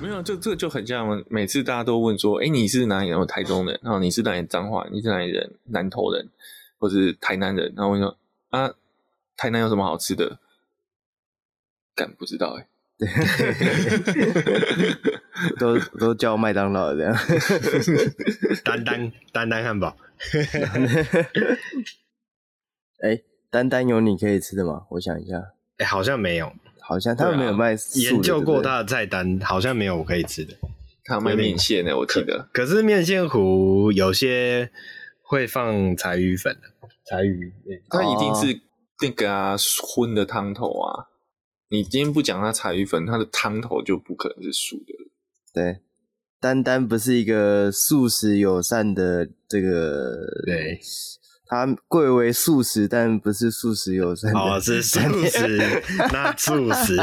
[0.00, 3.18] 没有，就这个就很像，每次大家都问说，哎、欸，你是哪里人？
[3.18, 4.86] 我台中人，然后你是哪里彰化？
[4.90, 5.50] 你是哪里人？
[5.64, 6.28] 南投人，
[6.78, 7.72] 或是台南人？
[7.76, 8.16] 然后我说
[8.50, 8.72] 啊，
[9.36, 10.38] 台南有什么好吃的？
[11.94, 12.66] 敢不知道哎、
[13.06, 13.08] 欸，
[15.58, 17.14] 都都叫麦当劳这样，
[18.64, 19.96] 丹丹丹丹汉堡。
[23.02, 24.86] 哎、欸，丹丹有你可以吃的吗？
[24.90, 25.36] 我想一下，
[25.76, 26.50] 哎、欸，好像没有。
[26.82, 30.54] 好像他们没有卖素的，研究过他的菜单，好像没有我可以吃的。
[31.04, 32.48] 他有卖面线的，我记得。
[32.52, 34.70] 可是面线糊有些
[35.22, 37.52] 会放柴鱼粉的，柴鱼，
[37.88, 38.60] 它一定是
[39.02, 41.08] 那个啊荤的汤头啊。
[41.68, 44.94] 你今天不讲它柴鱼粉，它的汤头就不可能是素的。
[45.52, 45.80] 对，
[46.40, 50.80] 单单不是一个素食友善的这个对。
[51.52, 54.32] 它贵为素食，但不是素食友善。
[54.32, 55.82] 哦，是素食，
[56.12, 56.96] 那素食，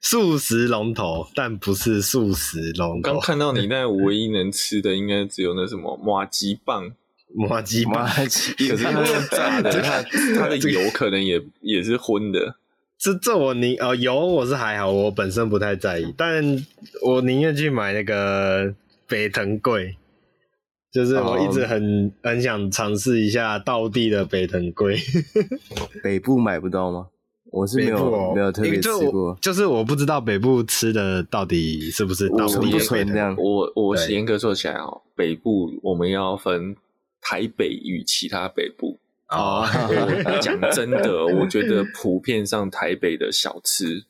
[0.00, 3.12] 素食龙头，但不是素食龙头。
[3.12, 6.90] 刚看到你那唯一能吃的，应该只有那什么麻糬棒，
[7.34, 10.02] 麻糬棒，可是它是炸的， 它
[10.38, 12.56] 它的油可能也也是荤的。
[12.96, 16.42] 这这我宁呃油我是还好，我本身不太在意，但
[17.02, 18.74] 我宁愿去买那个
[19.06, 19.98] 北藤贵。
[20.92, 24.96] 就是我一直很、oh, 很想尝试一下道地的北藤龟，
[26.04, 27.06] 北部买不到吗？
[27.50, 33.36] 我是没有、哦、没有特别吃过，就是我不知道北部吃的到底是不是道地的北藤。
[33.36, 36.76] 我我严格说起来哦，北部我们要分
[37.20, 39.66] 台北与其他北部哦。
[40.40, 44.04] 讲真的，我觉得普遍上台北的小吃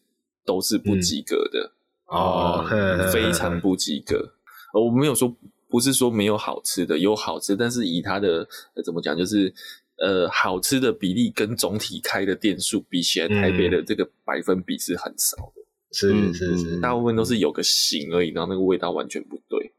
[0.44, 1.72] 都是不及格的
[2.06, 4.34] 哦、嗯，非常不及格。
[4.74, 5.32] 我没有说。
[5.72, 8.46] 不是说没有好吃的，有好吃，但是以它的
[8.84, 9.52] 怎么讲，就是
[9.96, 15.62] 呃好吃的比例跟总体开的店数比起来，台北的这个百分比是很少的。
[15.92, 19.72] 是是是，大部分都是有个形而已，然后那个味道完全不对。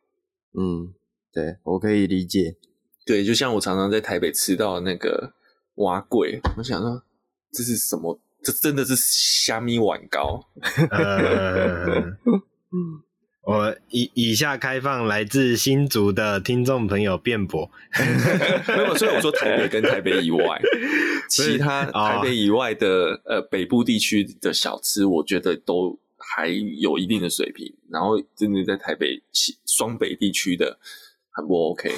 [0.57, 0.91] 嗯，
[1.31, 2.55] 对，我可以理解。
[3.05, 5.33] 对，就像我常常在台北吃到那个
[5.75, 7.03] 碗粿，我想说
[7.51, 8.19] 这是什么？
[8.43, 10.47] 这真的是虾米碗糕？
[12.73, 13.03] 嗯。
[13.45, 17.69] 我以以下开放来自新竹的听众朋友辩驳，
[18.67, 20.61] 没有，所以我说台北跟台北以外，
[21.27, 27.75] 其他台北以外的、哦、呃北部地区的小吃，我觉得都还有一定的水平。
[27.89, 29.21] 然后真的在台北
[29.65, 30.79] 双北地区的
[31.29, 31.91] 很不 OK，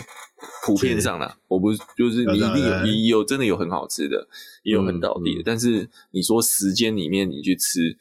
[0.66, 4.28] 普遍上啦，我不就是你一定有你有真的有很好吃的，
[4.64, 7.96] 也有很倒地的、但是你说时间里面你去吃，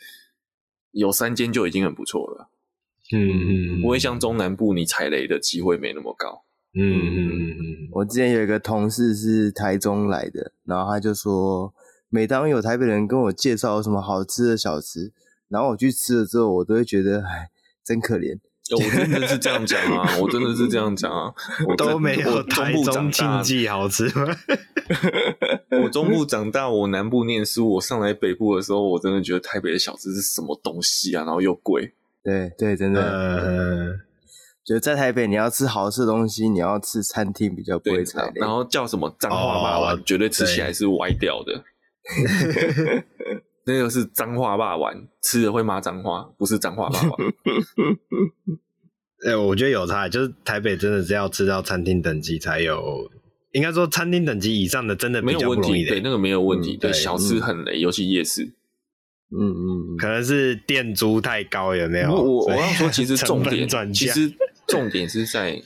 [0.92, 2.48] 有三间就已经很不错了。
[3.12, 6.44] 嗯嗯，不会像中南部，你踩雷的机会没那么高。
[6.76, 11.72] 嗯嗯嗯嗯，我之前有一个同事是台中来的，然后他就说，
[12.08, 15.12] 每当有台北人跟我介绍什么好吃的小吃，
[15.48, 17.50] 然后我去吃了之后，我都会觉得，哎，
[17.84, 18.38] 真可怜。
[18.72, 21.34] 我真的是这样讲啊，我真的是这样讲啊，
[21.68, 24.34] 我都没有台中经济好吃吗？
[25.84, 31.92] 我中部长大，我南部念书，我上来北部的时候，我真的觉得台北的小吃是什么东西啊，然后又贵。
[32.24, 33.92] 对对，真的，呃，
[34.64, 38.40] 就在台北，你要吃好吃的东西，你要吃餐厅比较不会踩雷。
[38.40, 41.62] 然后叫什么脏话霸王，绝对吃起来是歪掉的。
[43.66, 44.92] 那个是脏话霸王，
[45.22, 47.12] 吃了会骂脏话，不是脏话霸王。
[49.26, 53.10] 哎、欸，我觉得有差，就是台北真的是要吃到餐厅等级才有，
[53.52, 55.86] 应该说餐厅等级以上的真的没有问题。
[55.86, 56.76] 对，那个没有问题。
[56.76, 58.52] 对，对小吃很雷，嗯，尤其夜市。
[59.38, 62.10] 嗯嗯，可能是店租太高，有没有？
[62.12, 64.32] 我我要说，其实 重点，其实
[64.68, 65.60] 重点是在，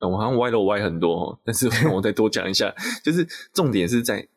[0.00, 4.28] 我好像歪了歪很多， 但是 我再多讲一下，就是重点是在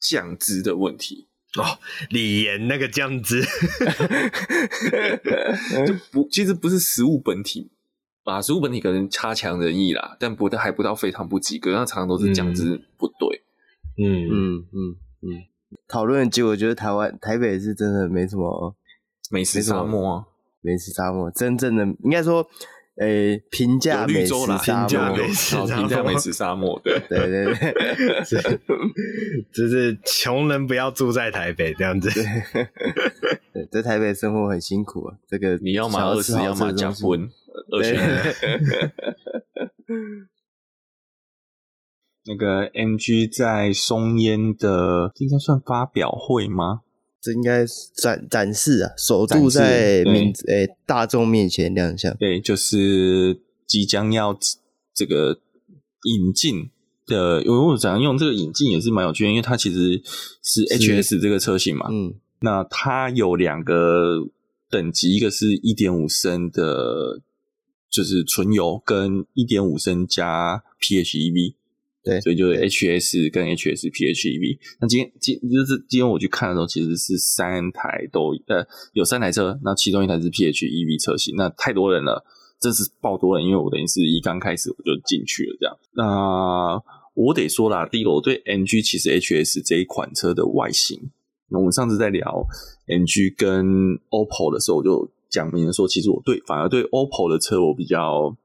[0.00, 1.78] 酱汁的问题哦。
[2.10, 3.42] 李岩那个酱汁，
[5.86, 7.70] 就不，其实不是食物本体
[8.24, 13.42] 啊，食物本体可能差强人意啦，但不但还不到非常不及格，那常常都是酱汁不对。
[13.98, 15.42] 嗯嗯嗯嗯。
[15.70, 18.74] 嗯讨论的结果，我觉得台湾台北是真的没什么
[19.30, 20.24] 美食沙漠啊，
[20.62, 22.44] 美食沙漠，真正的应该说，
[22.96, 27.62] 诶，平价美食沙漠，平价美食沙漠，对对对对，
[29.54, 32.10] 就是穷人不要住在台北这样子，
[33.52, 37.30] 对，在台北生活很辛苦啊，这个你要嘛饿死，要嘛结婚，
[37.70, 37.96] 二选
[42.30, 46.82] 那个 MG 在松烟的应该算发表会吗？
[47.20, 47.66] 这应该
[47.96, 52.16] 展展示啊，首度在民诶、欸、大众面前亮相。
[52.18, 54.38] 对，就是即将要
[54.94, 55.40] 这个
[56.04, 56.70] 引进
[57.06, 60.00] 的，我我怎样用这个引进也是蛮有趣的，因为它其实
[60.42, 64.28] 是 HS 这个车型嘛，嗯，那它有两个
[64.70, 67.20] 等级，一个是一点五升的，
[67.90, 71.54] 就是纯油，跟一点五升加 PHEV。
[72.10, 74.58] 对，所以就是 HS 跟 HS PHEV。
[74.80, 81.36] 那今天今就是今天我去看的时候，其实是三台都呃有三台车，那其中一台是 PHEV 车型。
[81.36, 82.24] 那太多人了，
[82.60, 85.76] 真是爆多人，因为我等于是一刚开始我就进去了这样。
[85.92, 86.82] 那
[87.14, 91.10] 我得说啦，第一个我对 MG 其实 HS 这一款车的外形。
[91.48, 92.46] 那我们上次在聊
[92.86, 98.36] MG 跟 OPPO 的时候，我就讲明说，其实我对反而对 OPPO 的车我比较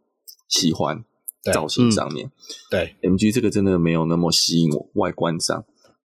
[0.48, 1.04] 喜欢
[1.54, 2.32] 造型上面，
[2.70, 5.66] 对，对 MG 这个真的没有那么吸引我外观上。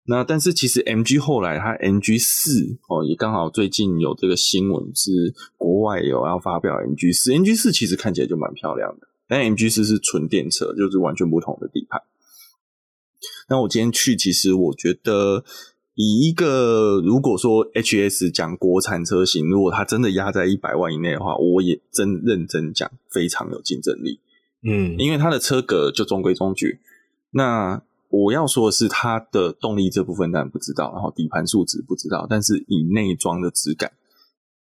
[0.06, 12.02] 那但是其实 MG 后来它 MG 四哦，也刚好最近有这个新闻是国外有要发表 MG 四，MG 四其实看起来就蛮漂亮的，但 MG 四是纯电车，就是完全不同的底盘。
[13.48, 15.44] 那我今天去，其实我觉得。
[15.96, 24.20] 以一个如果说 HS 讲国产车型，如果它真的压在一百万以内的话，我也真认真讲非常有竞争力。
[24.64, 26.80] 嗯，因为它的车格就中规中矩。
[27.32, 33.94] 那我要说的是，它的动力这部分当然不知道，然后底盘素质不知道，但是以内装的质感，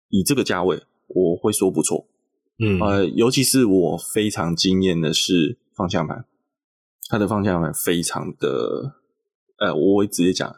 [0.09, 2.05] 以这个价位，我会说不错。
[2.59, 6.25] 嗯，呃，尤其是我非常惊艳的是方向盘，
[7.09, 8.95] 它的方向盘非常的，
[9.59, 10.55] 呃，我会直接讲。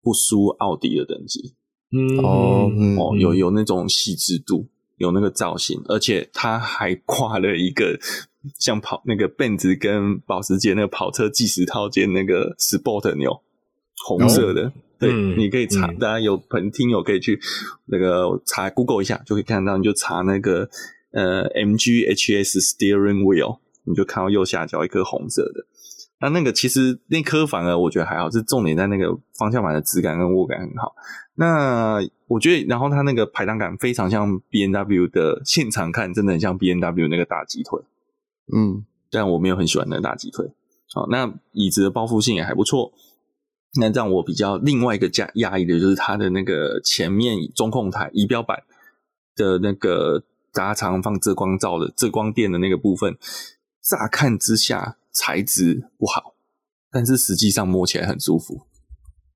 [0.00, 1.54] 不输奥迪的等级，
[1.90, 7.98] 嗯哦哦，有有那种细致度，有那个造型，而且它还挂了一个
[8.58, 13.42] 像跑那个 Benz 跟保时捷那个跑车计时套件那个 Sport 钮，
[14.06, 17.40] 红色的，哦、对，嗯、你可以查，嗯、大家有朋听友可以去
[17.86, 20.68] 那个查 Google 一下，就可以看到，你就查那个
[21.12, 25.66] 呃 MG HS Steering Wheel，你就看到右下角一颗红色的。
[26.20, 30.92] 那那个其实那颗反而我觉得还好，是重点在那个方向盘的质感跟握感很好。
[31.36, 37.80] 那我觉得，然后它那个排档感非常像 B N W 的，现场看真的很像 B N W 那个大鸡腿。
[38.54, 40.52] 嗯，但我没有很喜欢那个大鸡腿。
[40.92, 42.92] 好，那椅子的包覆性也还不错。
[43.80, 48.62] 那让我比较另外一个加压抑的就是它的那个前面中控台仪表板
[49.36, 53.16] 的那个大家常常放遮光罩的遮光垫的那个部分，
[53.82, 54.96] 乍看之下。
[55.10, 56.36] 材质不好，
[56.92, 58.60] 但是实际上摸起来很舒服。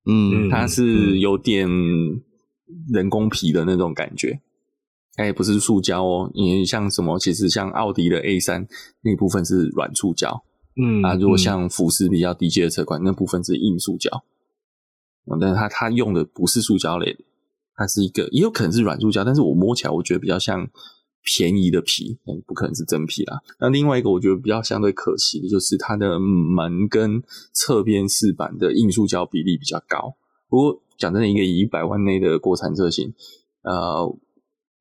[0.05, 1.67] 嗯，它是有点
[2.89, 4.39] 人工皮的那种感觉，
[5.15, 6.31] 它也不是塑胶哦。
[6.33, 8.67] 你像什么，其实像奥迪的 A 三
[9.01, 10.43] 那部分是软塑胶，
[10.75, 14.23] 嗯啊，如果像福斯比较低阶的车款，那部分是硬塑胶。
[15.39, 17.19] 但是它它用的不是塑胶类的，
[17.75, 20.69] 它是一个也有可能是软塑胶，但是我摸起来我觉得比较像。
[21.25, 23.39] 便宜的皮，不可能是真皮啦。
[23.57, 27.23] 那另外一个我觉得比较相对可惜的就是它的门跟
[27.53, 30.17] 侧边饰板的硬塑胶比例比较高。
[30.49, 33.13] 不过讲真的，一个以一百万内的国产车型，
[33.61, 34.13] 呃，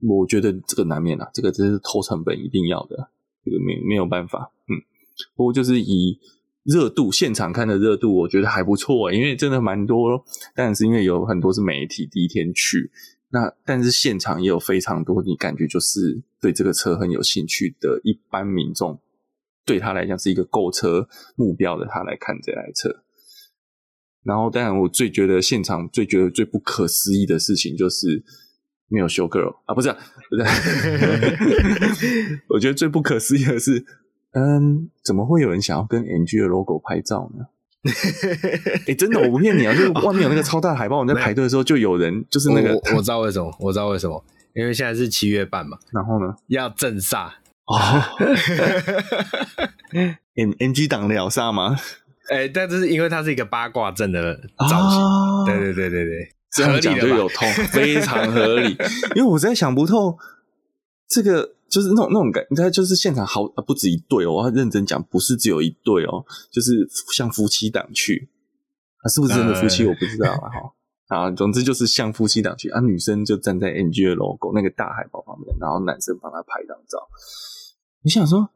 [0.08, 3.10] 我觉得这个难免啊，这个真是偷成本一定要的，
[3.44, 4.52] 这个没没有办法。
[4.68, 4.74] 嗯，
[5.36, 6.18] 不过就是以
[6.64, 12.90] 热度，现场看的热度，我觉得还不错欸，因为真的蛮多，但是因为有很多是媒体第一天去。
[13.30, 19.00] 那但是现场也有非常多，你感觉就是对这个车很有兴趣的一般民众，
[19.64, 23.04] 对他来讲是一个购车目标的他来看这台车。
[24.22, 28.22] 然后当然我最觉得现场最觉得最不可思议的事情就是
[28.92, 29.90] 没有 show girl 啊，不是，
[30.28, 30.42] 不是，
[32.48, 33.84] 我觉得最不可思议的是，
[34.32, 37.46] 嗯，怎么会有人想要跟 NG 的 logo 拍照呢？
[37.84, 37.90] 哎、
[38.88, 39.74] 欸，真的，我不骗你啊！
[39.74, 45.76] 就是外面有那个超大的海报，我们在排队的时候就有人， 就是那个我，我知道为什么，我知道为什么，因为现在是七月半嘛。
[45.90, 47.26] 然后呢，要正煞
[47.66, 47.76] 哦。
[50.36, 51.76] M M G 挡得了煞吗？
[52.30, 54.36] 哎、欸，但这是因为它是一个八卦阵的
[54.70, 55.00] 造型。
[55.02, 58.76] 哦、对对对对对，这样讲就有痛，非常合理。
[59.14, 60.18] 因为我在想不透
[61.08, 61.54] 这个。
[61.72, 68.28] 就是那种那种感，他就是现场好不止一对哦，我要认真讲，不是只有一对哦，就是像夫妻档去，
[68.98, 70.52] 啊，是不是真的夫妻我不知道啊
[71.08, 76.98] 哈，啊，总之就是像夫妻档去啊，女生就站在 NG 的 logo 那个大海报旁边，然后男生帮他拍张照，
[78.02, 78.50] 你想说？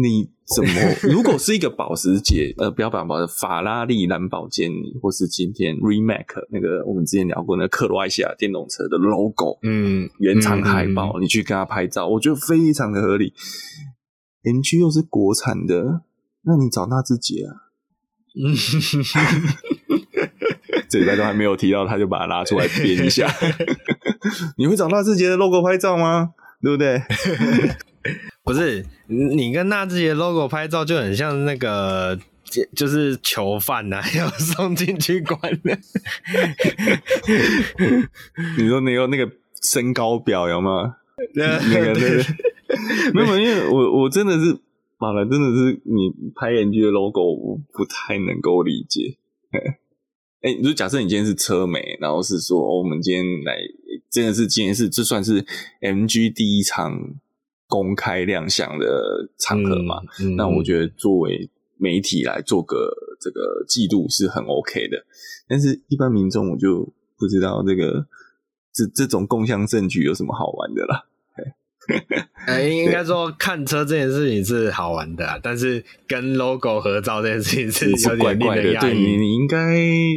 [0.00, 0.70] 你怎么？
[1.12, 13.34] 如果是一个保时捷，呃，不要把保的法拉利、兰博基尼，或是今天 Remac 那个我们之前聊过那个克罗埃西亚电动车的 logo，嗯，原厂海报，嗯、你去跟他拍照，我觉得非常的合理。
[14.44, 16.02] MG 又是国产的，
[16.44, 17.50] 那你找纳智捷啊？
[18.40, 18.54] 嗯，
[20.88, 23.26] 这礼拜都还没有提到，他就把它拉出来编一下。
[24.56, 26.34] 你会找纳智捷的 logo 拍照吗？
[26.62, 27.02] 对不对？
[28.44, 32.18] 不是，你跟纳智捷 logo 拍照就很像那个
[32.76, 35.78] 就是囚犯呐、啊， 要送进去关的。
[38.58, 39.30] 你说你有那个
[39.62, 40.96] 身高表有吗？
[41.34, 41.92] 那个那个
[43.12, 44.56] 没有，因为我我真的是，
[44.98, 49.16] 好了，真的是你拍 MG 的 logo，我不太能够理解。
[50.40, 53.56] 哎、欸，你说假设你今天是车媒，然后是说、哦、我们今天来，
[54.08, 55.44] 真的是今天是这算是
[55.80, 56.96] MG 第一场
[57.68, 60.00] 公开亮相的场合嘛？
[60.20, 65.04] 嗯嗯、那我觉得作为媒体来做个这个记录是很 OK 的，
[65.46, 68.06] 但是一般民众我就不知道这个
[68.72, 71.04] 这这种共享证据有什么好玩的啦。
[72.46, 78.74] 哎，应该说看车这件事情是好玩的，啊，但是跟 logo 合照这件事情是有点怪怪的。
[78.78, 79.74] 对你，你应该，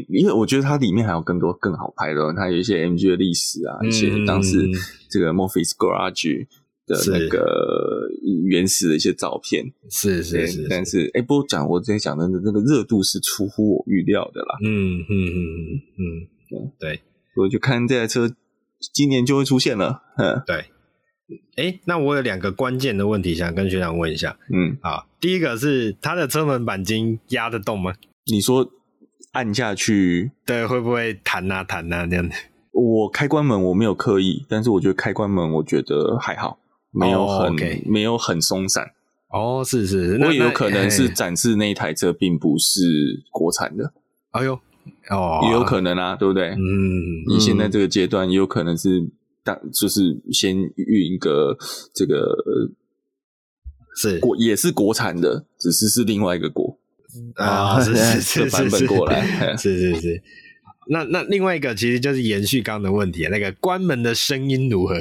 [0.10, 4.68] 因为我觉得它里面还有更多更好拍的，它有一些 MG 的历史啊，一些当时
[5.10, 6.46] 这个 morphy's Garage
[6.86, 8.08] 的那个
[8.48, 10.68] 原始的一些照片，是是是。
[10.70, 14.58] 但是，哎，不过讲我之前讲的那个热度是出乎我预料的啦。
[14.66, 15.40] 嗯嗯嗯
[15.98, 16.04] 嗯
[16.52, 17.02] 嗯，对，
[17.38, 18.34] 我就看这台车
[18.94, 20.02] 今年就会出现了。
[20.18, 20.66] 嗯，对。
[21.56, 24.38] 哎、欸，那我有两个关键的问题想跟学长问一下。
[24.52, 27.94] 嗯，啊，第一个是它的车门钣金压得动吗？
[28.26, 28.70] 你说
[29.32, 32.36] 按下去，对，会不会弹啊弹啊这样的？
[32.74, 36.60] 我开关门我没有刻意，但是我觉得开关门我觉得还好，
[36.92, 37.82] 没有很、oh, okay.
[37.86, 38.92] 没有很松散。
[39.30, 43.94] 哦，oh, 是是，我也有可能是展示那一台车并不是国产的。
[44.32, 44.60] 哎呦，
[45.10, 46.50] 哦，也有可能啊，对不对？
[46.50, 46.60] 嗯，
[47.28, 49.10] 你现在这个阶段也有可能是。
[49.44, 51.58] 当就是先运一个
[51.96, 52.32] 这个
[53.96, 56.78] 是国也是国产的，只是是另外一个国
[57.38, 59.26] 啊，是是 是版本过来，
[59.58, 60.22] 是是是。
[60.90, 64.96] 那那另外一个其实就是延续刚刚的问题，那个关门的声音如何？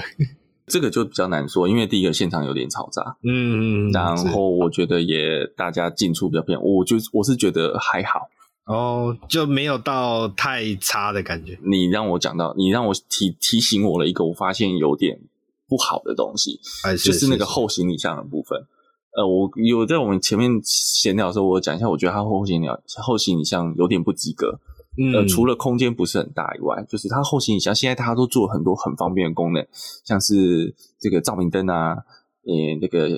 [0.70, 8.30] 这个就比较难说，因为第一个现场有点嘈杂，嗯，然后我觉得也大家进出比较偏，我就我是觉得还好。
[8.66, 11.58] 哦，就没有到太差的感觉。
[11.64, 15.18] 你让我讲到，你让我提提醒我了一个，我发现有点
[15.68, 18.60] 不好的东西，哎、是就是那个后行李箱的部分。
[19.16, 22.66] 呃，我有在我们前面闲聊的时候，我讲一下，我觉得它后行李
[23.02, 24.60] 后行李箱有点不及格。
[25.00, 29.66] 嗯，呃，除了空间不是很大以外，就是它后行李箱现在大家都做了很多很方便的功能，
[30.04, 31.94] 像是这个照明灯啊，
[32.44, 33.08] 呃，那个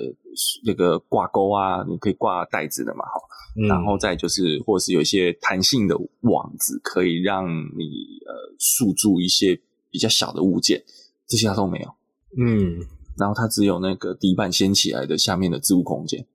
[0.65, 3.19] 那个挂钩啊，你可以挂袋子的嘛，哈。
[3.69, 7.83] 然后再就是，或者是有一些弹性的网子，可以让你
[8.25, 9.59] 呃束住一些
[9.91, 10.83] 比较小的物件，
[11.27, 11.93] 这些它都没有。
[12.35, 12.79] 嗯，
[13.15, 16.25] 然后它只有那个底板掀起来的下面的置物空间，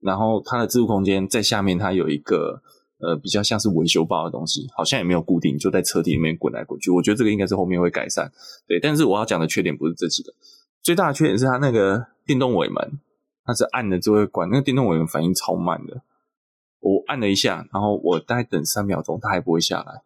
[0.00, 2.62] 然后它的置物空间在下面，它有一个
[3.00, 6.90] 呃比较像是维修包的东西，好像也没有固定，就在车体里面滚来滚去。
[6.90, 8.30] 我觉得这个应该是后面会改善。
[8.66, 10.32] 对，但是我要讲的缺点不是这几个，
[10.82, 12.98] 最大的缺点是它那个电动尾门，
[13.44, 16.02] 它是按了就会关，那个电动尾门反应超慢的。
[16.80, 20.02] 我按了一下，然后我大概等三秒钟，它还不会下来。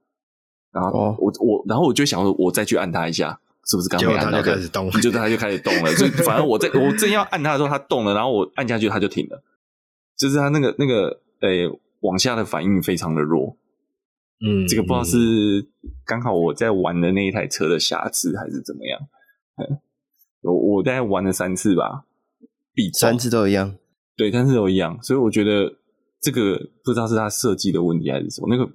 [0.73, 4.43] 然后我、哦、我，然后我就想说，我再去按它一下，是不是刚没按到？
[4.43, 5.93] 就开始动，就它就开始动了。
[5.93, 9.41] 所以 反正我在我正要按它的时候，它动了，然后我按下去，它就停了。
[10.17, 13.59] 就是它那个那个诶、欸、往下的反应非常的弱。
[14.47, 15.69] 嗯，这个不知道是
[16.07, 19.01] 刚好我在玩的那一台车的瑕疵，还是怎么样。
[19.57, 19.79] 嗯，
[20.43, 22.05] 我我大概玩了三次吧，
[22.73, 23.77] 比三次都一样。
[24.17, 25.79] 对，三次都一样，所以我觉得。
[26.25, 28.67] 这个不知道是他设计的问题还是什么，那个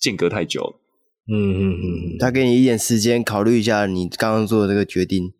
[0.00, 0.80] 间隔太久了。
[1.30, 5.34] 嗯嗯嗯，他给你一点时间考虑一下你刚刚做的这个决定。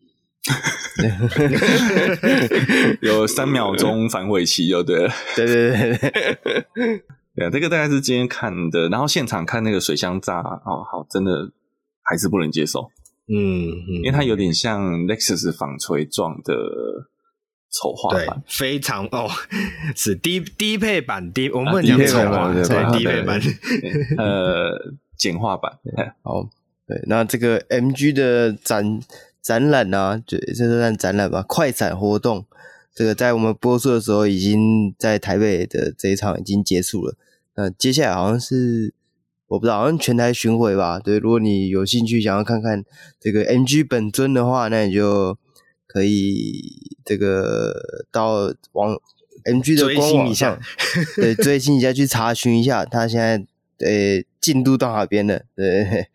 [3.00, 5.10] 有三秒钟反悔期就对了。
[5.34, 7.02] 对对对对。
[7.38, 11.50] 对啊，这个大概是今天看的，然后现场看那个水箱炸哦，好，真的
[12.02, 12.90] 还是不能接受。
[13.28, 16.54] 嗯，嗯，因为它有点像 Lexus 纺锤状的。
[17.70, 19.28] 丑化版非常哦，
[19.94, 23.38] 是低低配版低，我们讲丑化，对低配版，
[24.16, 25.70] 呃，简化版。
[26.22, 26.48] 好，
[26.86, 28.98] 对，那这个 MG 的展
[29.42, 32.46] 展览呢、啊，就这是算展览吧，快闪活动，
[32.94, 37.14] 这个在我们播出的时候，已经在台北的这一场已经结束了。
[37.58, 38.94] 那接下来好像是
[39.48, 41.00] 我不知道，好像全台巡回吧。
[41.00, 42.84] 对，如果你有兴趣想要看看
[43.18, 45.36] 这个 MG 本尊的话，那你就。
[45.90, 47.74] 可以这个
[48.12, 48.94] 到网
[49.46, 50.60] MG 的官网上，
[51.16, 53.38] 对，追星一下去查询一下，他现在
[53.78, 55.40] 呃进度到哪边了？
[55.56, 56.08] 对。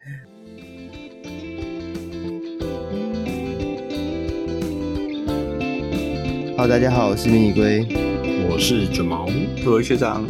[6.55, 7.87] 好，大家好，我是迷你龟，
[8.47, 9.27] 我是卷毛，
[9.65, 10.23] 各位学长。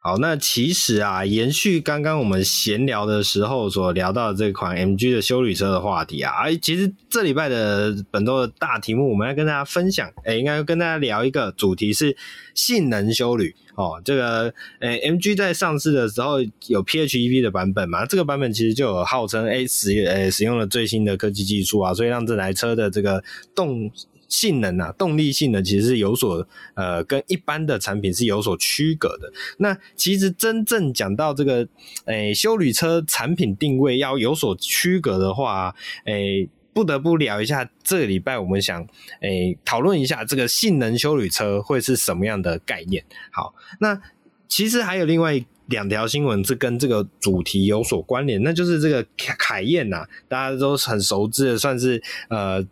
[0.00, 12.16] 好，那其实啊，延续刚刚我们闲聊的时候所聊到的这款 MG 的修旅车的话题啊，哎，其实这礼拜的本周的大题目，我们要跟大家分享，哎，应该跟大家聊一个主题是
[12.54, 14.00] 性能修旅哦。
[14.04, 23.90] 这个，哎，MG 在上市的时候有 PHEV 的版本嘛，这个版本其实就有号称哎使哎使用了最新的科技技术啊，所以让这台车的这个动。
[24.28, 29.32] 性能啊，动力性能其实是有所呃，跟一般的产品是有所区隔的。
[29.56, 31.66] 那其实真正讲到这个，
[32.04, 38.86] 诶、欸，休旅车产品定位要有所区隔的话，诶、不得不聊一下这个礼拜我们想
[39.22, 43.02] 诶讨论一下这个性能修旅车会是什么样的概念。
[43.32, 43.98] 好，那
[44.46, 52.62] 其实还有另外两条新闻是跟这个主题有所关联，那就是这个凯宴呐，大家都很熟知的，算是呃。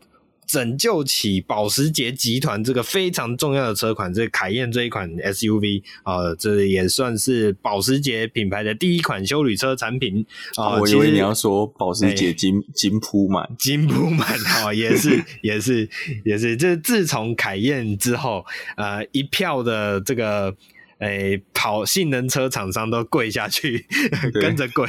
[0.47, 10.25] 拯救起保时捷集团这个非常重要的车款，这凯宴这一款 SUV 啊、呃，这也算是保时捷品牌的第一款休旅车产品
[10.57, 10.81] 啊、呃。
[10.81, 15.88] 我以为你要说保时捷金、欸、金铺满，金铺满啊，也是 也是
[16.25, 18.45] 也是，这自从凯宴之后，
[18.76, 20.55] 呃，一票的这个。
[20.99, 23.87] 哎、欸，跑性能车厂商都跪下去，
[24.41, 24.87] 跟着跪，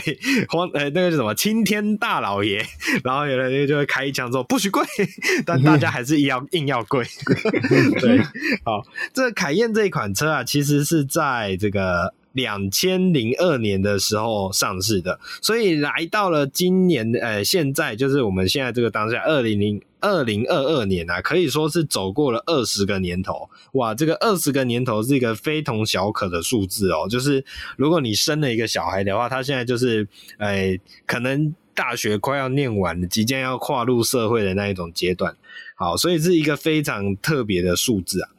[0.50, 2.66] 荒诶、欸，那个是什么青天大老爷，
[3.04, 4.84] 然后有人就会开一枪说不许跪，
[5.46, 7.06] 但大家还是要硬要跪。
[8.00, 8.20] 对，
[8.64, 8.84] 好，
[9.14, 12.14] 这个凯宴这一款车啊，其实是在这个。
[12.38, 27.08] 两千零二年的时候上市的，所以来到了今年，呃，现在就是我们现在这个当下，二零零二零二二年啊，可以说是走过了二十个年头，哇，这个二十个年头是一个非同小可的数字哦。
[27.10, 27.44] 就是
[27.75, 35.36] 如果你生了一个小孩的话，他现在就是，呃，可能大学快要念完了，即将要跨入社会的那一种阶段，
[35.74, 38.29] 好，所以是一个非常特别的数字啊。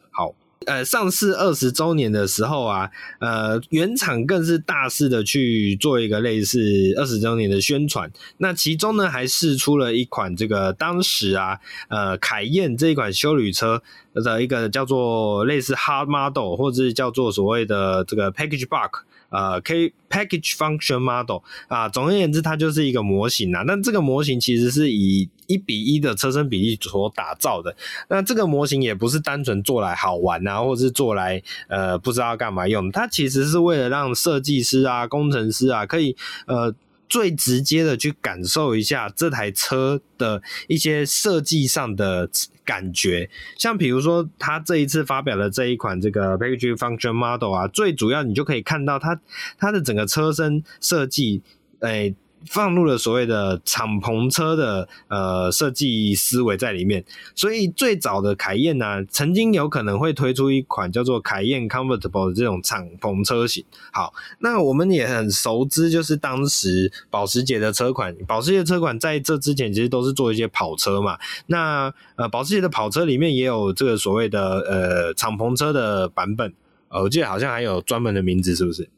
[0.66, 6.60] 呃，上市二十周年的时候啊，呃，原厂更是大肆的去做一个类似
[6.96, 8.10] 二十周年的宣传。
[8.38, 13.82] 那其中呢，还试出了一款这个当时啊，呃，凯宴这一款修旅车
[14.14, 19.04] 的一个叫做类似 Hard Model，或者是叫做所谓的这个 Package Bug。
[19.30, 23.62] 呃，K Package Function Model 啊，总而言之，它就是一个模型啊。
[23.66, 27.76] 那这个模型其实是以一比一的车身比例所打造的。
[28.08, 32.90] 那这个模型也不是单纯做来好玩啊，或者是做来呃不知道干嘛用。
[32.90, 36.74] 它其实是为了让设计师啊、工程师啊可以呃。
[37.08, 42.28] 最直接的去感受一下这台车的一些设计上的
[42.64, 49.20] 感觉，像比如说他这一次发表的这一款这个 Package Function Model 啊，最主要你就可以看到它
[49.58, 51.42] 它的整个车身设计，
[51.80, 52.14] 诶。
[52.46, 63.64] 放入了所谓的敞篷车的呃设计思维在里面，所以最早的凯宴呢、曾经有可能会推出一款叫做凯宴 Comfortable 的这种敞篷车型。
[63.92, 71.18] 好，那我们也很熟知，就是当时保时捷的车款，保时捷车款在这之前其实都是做一些跑车嘛。
[71.46, 76.52] 那呃，保时捷的跑车里面也有这个所谓的呃敞篷车的版本，
[76.88, 78.88] 呃，我记得好像还有专门的名字，是不是？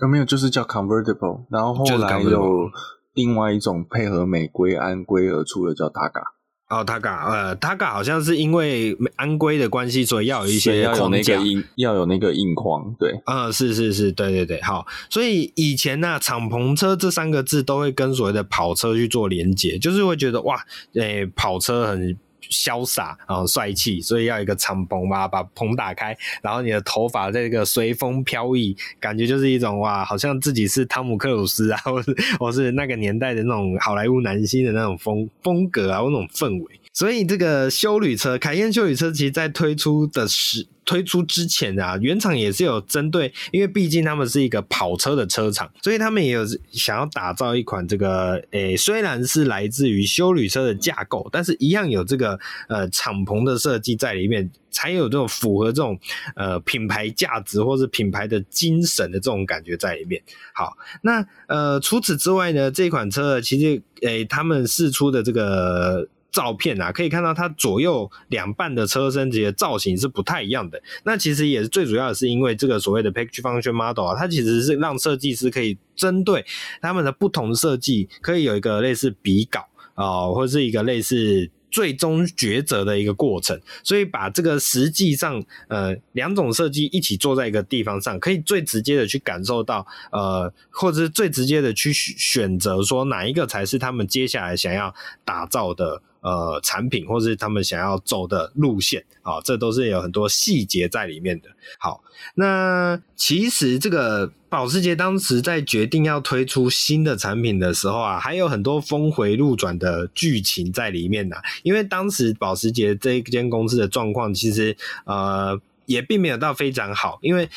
[0.00, 2.70] 有没有，就是叫 convertible，然后后来有
[3.14, 6.22] 另外一种配合美规安规而出的叫 Targa。
[6.68, 22.16] 哦，Targa，呃，Targa 好像是因为安规的关系，所以要有一些要有那个硬，要有那个硬框，对，呃，是是是，对对对，好，所以以前呢、啊，敞篷车这三个字都会跟所谓的跑车去做连结，就是会觉得哇，诶、欸，跑车很。
[22.50, 36.79] 潇洒啊，帅气，所以要一个敞篷嘛，把篷打开，然后你的头发在这个随风飘逸，感觉就是一种哇，好像自己是汤姆克鲁斯啊，或是或是那个年代的那种好莱坞男星的那种风风格啊，那种氛围。
[37.00, 55.98] 所以这个休旅车，凯宴休旅车，其实在推出的时推出之前啊，原厂也是有针对，因为毕竟他们是一个跑车的车厂，所以他们也有想要打造一款这个，诶、欸，虽然是来自于休旅车的架构，但是一样有这个呃敞篷的设计在里面，才有这种符合这种
[56.36, 60.22] 呃品牌价值或是品牌的精神的这种感觉在里面。
[60.52, 66.06] 好，那呃除此之外呢，这款车其实诶、他们试出的这个。
[66.32, 70.80] 照片啊，可以看到它左右两半的车身这些造型是不太一样的。
[71.04, 76.44] 那其实也是最主要的是因为这个所谓的 Package Function Model 啊，它其实是让设计师可以针对
[76.80, 83.60] 他们的不同设计，可以有一个类似比稿啊、或是一个类似最终抉择的一个过程。
[83.82, 96.00] 所以把这个实际上呃两种设计一起做在一个地方上，可以最直接的去感受到呃，或者是最直接的去选择说哪一个才是他们接下来想要打造的。
[96.20, 101.48] 呃产品，或是他们想要走的路线啊，这都是有很多细节在里面的。
[101.78, 102.02] 好，
[102.34, 117.48] 那其实这个保时捷当时在决定要推出新的产品的时候啊，还有很多峰回路转的剧情在里面呢、因为当时保时捷这一间公司的状况，其实呃也并没有到非常好，因为。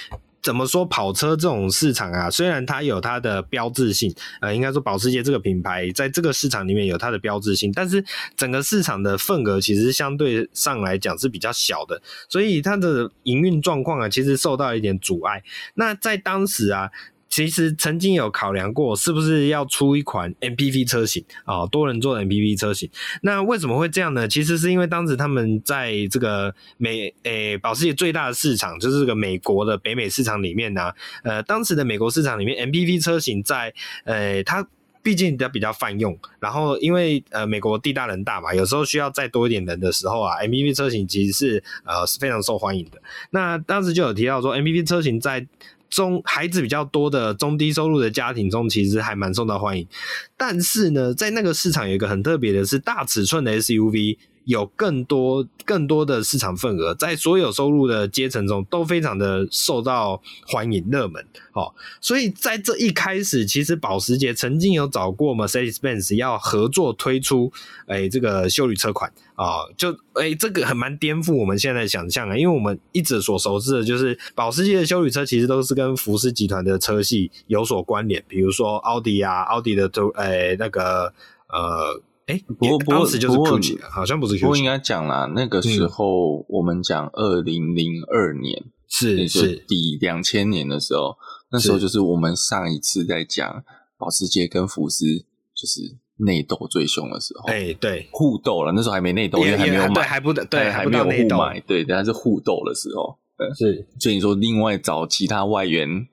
[0.44, 8.04] 怎么说跑车这种市场啊，虽然它有它的标志性，呃，应该说保时捷这个品牌在这个市场里面有它的标志性，但是
[8.36, 15.42] 整个市场的份额其实相对上来讲是比较小的，所以它的营运状况啊，其实受到一点阻碍。
[15.76, 16.92] 那在当时啊。
[17.36, 22.88] 其实曾经有考量过，是不是要出一款 MPV 车型啊，多人座的 MPV 车型。
[23.24, 24.28] 那为什么会这样呢？
[24.28, 30.92] 其实是因为当时他们在这个美诶保时捷最大的市场，就是这个美国的北美市场里面呢、
[31.24, 34.68] 呃，当时的美国市场里面 MPV 车型在呃，它
[35.02, 36.16] 毕竟它比较泛用。
[36.40, 43.02] 然后因为呃美国地大人大嘛，有时候需要再多一点人的时候啊，MPV 车型其实是呃是非常受欢迎的。
[43.32, 45.48] 那当时就有提到说，MPV 车型在
[45.94, 49.88] 中孩子比较多的中低收入的家庭中，其实还蛮受到欢迎。
[50.36, 54.18] 但是呢，在那个市场有一个很特别的是，大尺寸的 SUV。
[54.46, 67.52] 有更多更多的市场份额，在所有收入的阶层中都非常的受到欢迎热门哦，所以在这一开始，其实保时捷曾经有找过 Mercedes-Benz 要合作推出，
[67.88, 81.14] 哎，这个修旅车款啊，就哎这个很蛮颠覆我们现在的想象啊，因为我们一直所熟知的就是保时捷的修旅车其实都是跟福斯集团的车系有所关联，比如说奥迪啊，奥迪的都哎那个
[81.48, 82.02] 呃。
[82.28, 83.60] 哎、欸，不过不过就是不过
[83.92, 89.64] 好像不是 Q7，不过应该讲啦，那个时候我们讲二零零二年是是。
[89.68, 91.16] 抵两千年的时候，
[91.52, 93.64] 那时候就是我们上一次在讲
[93.98, 95.06] 保时捷跟福斯
[95.54, 103.48] 就是内斗最凶的时候，哎、欸、对，互斗了，那时候还没内斗，因为还没有买，对还不对，对还没有互买，对，但是互斗的时候，对。
[103.56, 106.08] 是，所以你说另外找其他外援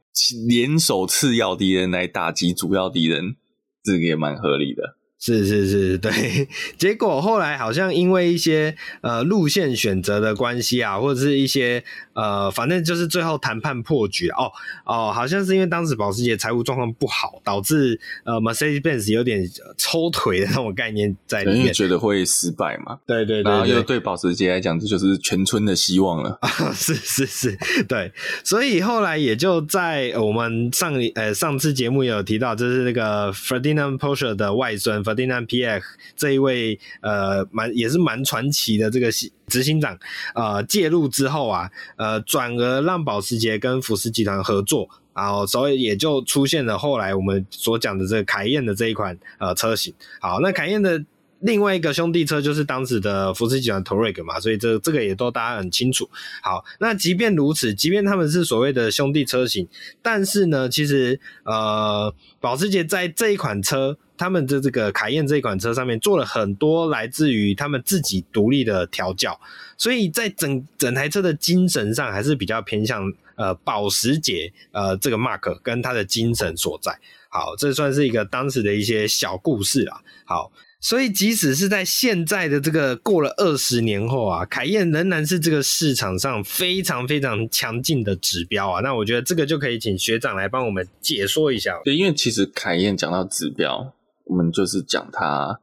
[0.48, 3.36] 联手次要敌人来打击主要敌人，
[3.84, 4.96] 这个也蛮合理的。
[5.20, 6.48] 是是是，对。
[6.78, 14.50] 结果后来好像因为一些呃路线选择的关系啊，或者是一些呃，反正就是最后谈判破局哦
[14.86, 22.98] 哦，好像是因为当时保时捷财务状况不好，导致呃 Mercedes-Benz 有点抽腿的那种概念在里面，觉得会失败嘛？
[23.06, 26.38] 对对对，对，然后又对保时捷来讲，这就是全村的希望了。
[26.72, 28.10] 是是是，对。
[28.42, 35.04] 所以后来也就在我们上呃上次节目也有提到，就是那个 Ferdinand Porsche 的外孙。
[35.14, 35.82] 订单 PF
[36.16, 39.10] 这一位呃蛮也是蛮传奇的这个
[39.46, 39.98] 执行长
[40.34, 49.92] 呃介入之后啊，呃转而让保时捷跟福斯集团合作，然后所以也就出现了后来我们所讲的这个凯宴的这一款呃车型。
[50.20, 51.02] 好，那凯宴的
[51.40, 56.08] 另外一个兄弟车就是当时的福斯集团 Touareg 嘛，所以这这个也都大家很清楚。
[56.42, 59.66] 好，那即便如此，即便他们是所谓的兄弟车型，
[60.00, 63.98] 但是呢，其实呃保时捷在这一款车。
[64.20, 69.40] 他们的这个凯宴这一款车上面做了很多来自于他们自己独立的调教，
[69.78, 76.92] 所以在整整台车的精神上还是比较偏向呃保时捷呃这个 mark 跟它的精神所在。
[77.30, 80.02] 好，这算是一个当时的一些小故事啦。
[80.26, 88.80] 好，所以即使是在现在的这个过了二十年后啊，凯宴仍然是这个市场上非常非常强劲的指标啊。
[88.80, 91.80] 那我觉得这个就可以请学长来帮我们解说一下。
[91.84, 93.94] 对，因为其实凯宴讲到指标。
[94.24, 95.60] 我们就是讲它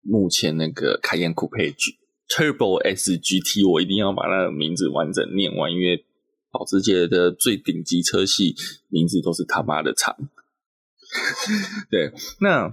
[0.00, 1.98] 目前那个凯宴酷配 G
[2.28, 6.04] Turbo S GT，我一定要把那个名字完整念完，因为
[6.52, 8.54] 保时捷的最顶级车系
[8.88, 10.16] 名字都是他妈的长。
[11.90, 12.70] 对，那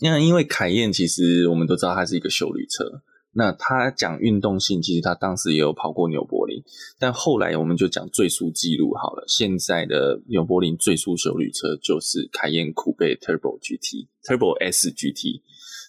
[0.00, 3.02] 那因为凯宴其实我们都知道它是一个修旅车。
[3.32, 6.60] 那他讲运动性，其实他当时也有跑过纽柏林，
[6.98, 9.22] 但后来我们就讲最速记录好了。
[9.28, 15.42] 现在的纽柏林最速修旅车就是凯宴酷贝 Turbo GT Turbo S GT。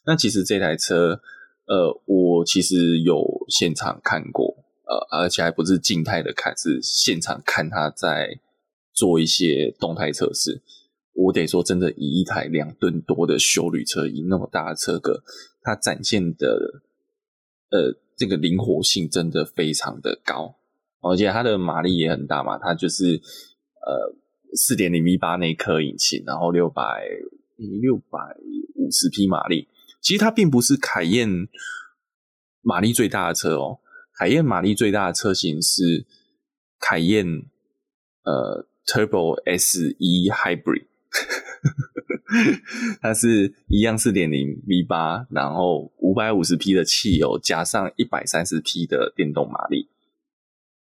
[0.05, 1.19] 那其实这台车，
[1.65, 8.39] 呃，我其实有现场看过，呃，而且还不是静态的看，是现场看它在
[8.93, 10.61] 做一些动态测试。
[11.13, 15.23] 我得说，真的以一台两吨多的休旅车，以那么大的车格，
[15.61, 16.81] 它展现的。
[17.73, 20.57] 呃，这个灵活性真的非常的高，
[20.99, 24.13] 而且它的马力也很大嘛，它就是呃
[24.55, 27.07] 四点零 V 八那颗引擎，然后六百
[27.81, 28.35] 六百
[28.75, 29.69] 五十匹马力。
[30.01, 31.47] 其实它并不是凯宴
[32.61, 33.79] 马力最大的车哦，
[34.19, 36.05] 凯宴马力最大的车型是
[36.77, 37.25] 凯宴
[38.23, 40.87] 呃 Turbo S E Hybrid。
[43.01, 49.89] 它是一样四点零 V 八，然后五百五十匹的汽油加上一百三十匹的电动马力。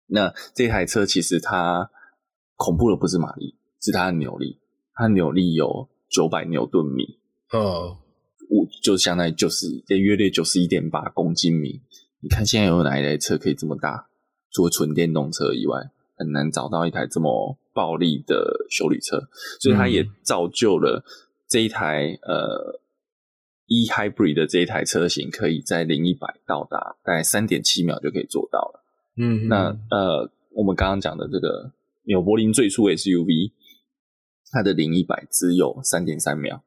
[0.07, 1.89] 那这台车其实它
[2.55, 4.59] 恐怖的不是马力，是它的扭力。
[4.93, 7.17] 它扭力有九百牛顿米，
[7.51, 7.97] 哦，
[8.49, 11.81] 五就相当于九十，约略九十一点八公斤米。
[12.19, 14.09] 你看现在有哪一台车可以这么大？
[14.51, 15.89] 除了纯电动车以外，
[16.23, 19.27] 很难找到一台这么暴力的修理车。
[19.59, 21.03] 所以它也造就了
[21.47, 22.79] 这一台、嗯、呃
[23.67, 28.83] E Hybrid 的这一台车型，可以在零一百到达大概三点七秒就可以做到了。
[29.17, 31.71] 嗯，那呃，我们刚刚讲的这个
[32.03, 33.53] 纽柏林最初 SUV。
[34.53, 36.61] 它的零一百只有三点三秒，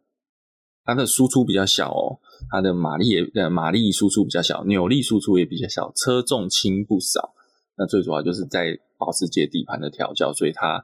[0.87, 7.35] 它的输出比较小哦，它的马力也呃马力输出比较小，扭力输出也比较小，车重轻不少。
[7.77, 10.83] 那最主要就是在保时捷底盘的调教，所以它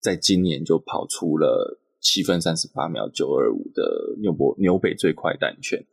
[0.00, 5.84] 在今年就跑出了七分三十八秒九二五的纽博纽北最快单圈。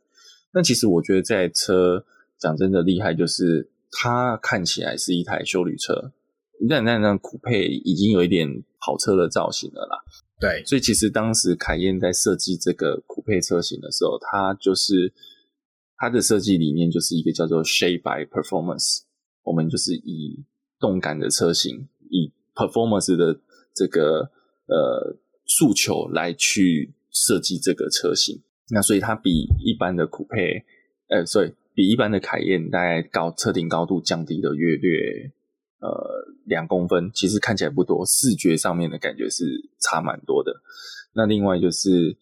[0.52, 2.06] 那其实我觉得这台车
[2.38, 6.10] 讲真的厉害，就是它看起来是一台修旅车，
[6.70, 9.98] 但那那酷配已经有一点跑车的造型了啦。
[10.40, 15.12] 对，所以其实当时凯宴在设计这个酷配车型的时候，它就是
[15.96, 19.00] 它的设计理念就是一个叫做 Shape by Performance，
[19.42, 20.44] 我们就是以
[20.78, 23.40] 动感的车型，以 Performance 的
[23.74, 24.30] 这个
[24.66, 28.42] 呃诉求来去设计这个车型。
[28.70, 30.64] 那所以它比一般的酷配，
[31.08, 35.32] 呃，所以比一般的凯宴大概高车顶高度降低了约略。
[35.80, 39.44] 呃，两公分其实看起来不多，视觉上面的感觉是
[39.78, 40.60] 差蛮多的。
[41.12, 42.16] 那另外就是，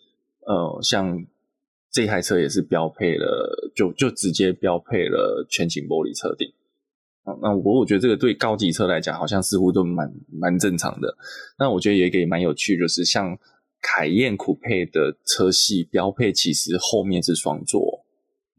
[0.46, 1.26] 呃，像
[1.90, 6.52] 这台车也是标配了，就就直接标配了全景玻璃车顶。
[7.26, 11.14] 啊，那我我觉得这个对高级车来讲，好像似乎都蛮蛮正常的。
[11.58, 13.38] 那我觉得也可以蛮有趣，就是像
[13.82, 18.06] 凯宴酷配的车系标配，其实后面是双座。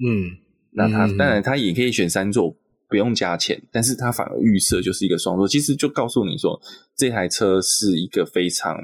[0.05, 0.37] 嗯，
[0.73, 2.55] 那它、嗯、当然它也可以选三座。
[2.89, 6.57] 不用加钱，但是它反而预设就是一个双座，其实就告诉你说，
[6.95, 8.77] 这台车是一个非常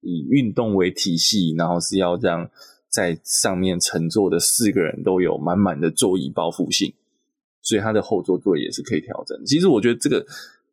[0.00, 2.48] 以运动为体系，然后是要让
[2.88, 6.94] 在上面乘坐的四个人都有满满的座椅包覆性，
[7.62, 9.42] 所以它的后座座椅也是可以调整。
[9.46, 10.26] 其实我觉得这个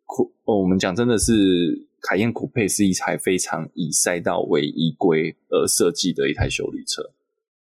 [0.05, 7.11] 酷，我们讲真的是凯宴酷配是一台非常以赛道为依归而设计的一台修旅车。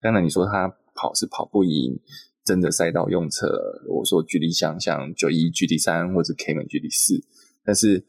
[0.02, 2.00] 当然你说它跑是跑不赢。
[2.46, 3.46] 真的赛道用车，
[3.88, 7.24] 我说举例像像九一 GT 三或者 Cayman GT 四，
[7.64, 8.04] 但是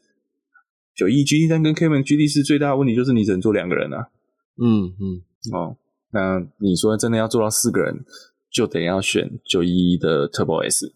[0.95, 4.09] 九一 GT 三跟 Cayman GT 四最大的问题就是你只能坐两个人啊。
[4.57, 5.21] 嗯嗯
[5.53, 5.77] 哦，
[6.09, 8.03] 那你说真的要做到四个人，
[8.49, 10.91] 就得要选九一的 Turbo S，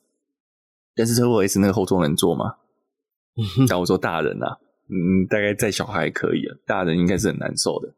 [0.95, 2.55] 但是 Turbo S 那个后座能坐吗？
[3.67, 4.57] 但我说大人啊，
[4.89, 7.93] 嗯，大概载小孩可以啊，大人应该是很难受的。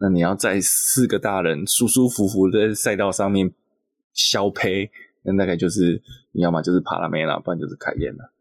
[0.00, 3.52] 那你要载四个大人舒舒服服的在赛道上面。
[4.14, 4.90] 消胚，
[5.22, 8.32] 那大概就是你要么就是帕拉梅拉，不然就是凯宴了。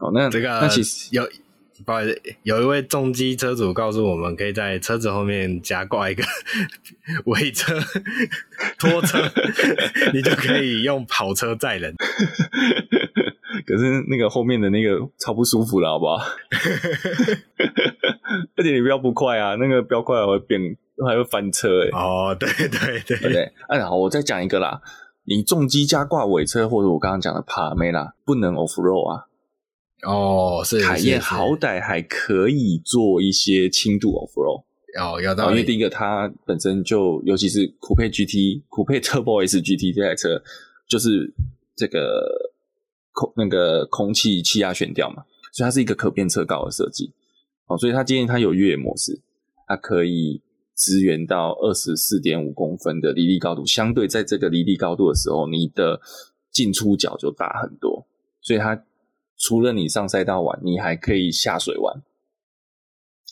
[0.00, 1.26] 哦，那这个那其实有，
[1.86, 6.22] 不好意思，有一位重机车主告诉我们，可以在车子后面加挂一个
[7.24, 7.72] 尾车
[8.78, 9.18] 拖车，
[10.12, 11.94] 你就可以用跑车载人。
[13.66, 16.16] 可是那个后面的那个超不舒服了，好不好？
[18.56, 20.76] 而且你不要不快啊，那个飙快还会变。
[21.06, 24.80] 还会翻车哎、欸、哦，对对对对，对，哎，好，我再讲一个啦。
[25.24, 29.26] 你重机加挂尾车，或者我刚刚讲的帕梅拉，不能 off road 啊。
[30.04, 34.62] 哦，是凯宴好歹还可以做一些轻度 off road。
[34.98, 40.42] 哦，要到，因为第一个它本身就，尤其是酷配 GT、酷配 Turbo S GT 这台车，
[40.88, 41.30] 就是
[41.76, 42.26] 这个
[43.16, 47.12] 空那个空气气压悬吊嘛，所以它是一个可变车高的设计。
[47.66, 49.20] 哦，所以它今天它有越野模式，
[49.66, 50.42] 它可以。
[50.78, 56.02] 支援到二十四点五公分的离地高度，相对在这个离地高度的时候，你的
[56.50, 58.06] 进出角就大很多。
[58.42, 58.84] 所以它
[59.38, 62.02] 除了你上赛道玩，你还可以下水玩。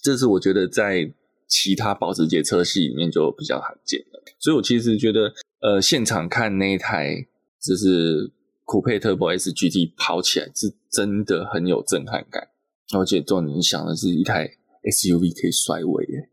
[0.03, 1.13] 这是我觉得在
[1.47, 4.23] 其他保时捷车系里面就比较罕见的。
[4.39, 7.27] 所以我其实觉得，呃，现场看那一台
[7.61, 8.33] 就是
[8.65, 12.49] 酷配 Turbo S GT 跑起来是真的很有震撼感，
[12.95, 14.51] 而且重点你想的是一台
[14.83, 16.31] SUV 可以甩尾耶。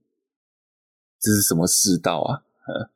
[1.19, 2.41] 这是什么世道啊？
[2.67, 2.89] 呃，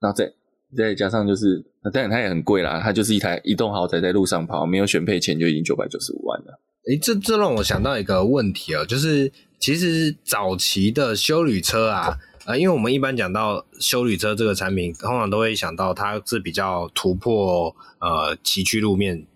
[0.00, 0.32] 然后再
[0.76, 6.60] 再加上就是，当然它也很贵啦，它就是一台移动豪宅在路上跑，没有选配钱就已经九百九十五万了。
[6.88, 19.26] 诶，这这让我想到一个问题哦，就是其实早期的休旅车啊，呃，因为我们一般讲到修理车这个产品，通常都会想到它是比较突破呃崎岖路面。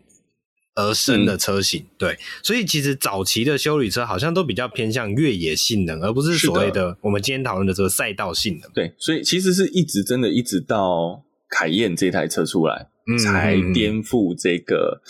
[0.76, 1.82] 而生的车型。
[1.82, 8.70] 嗯、对，所以其实早期的修理车好像都比较偏向越野性能，而不是所谓的我们今天讨论的这个赛道性能。
[8.72, 15.02] 对，所以其实是一直真的一直到凯宴这台车出来，嗯、才颠覆这个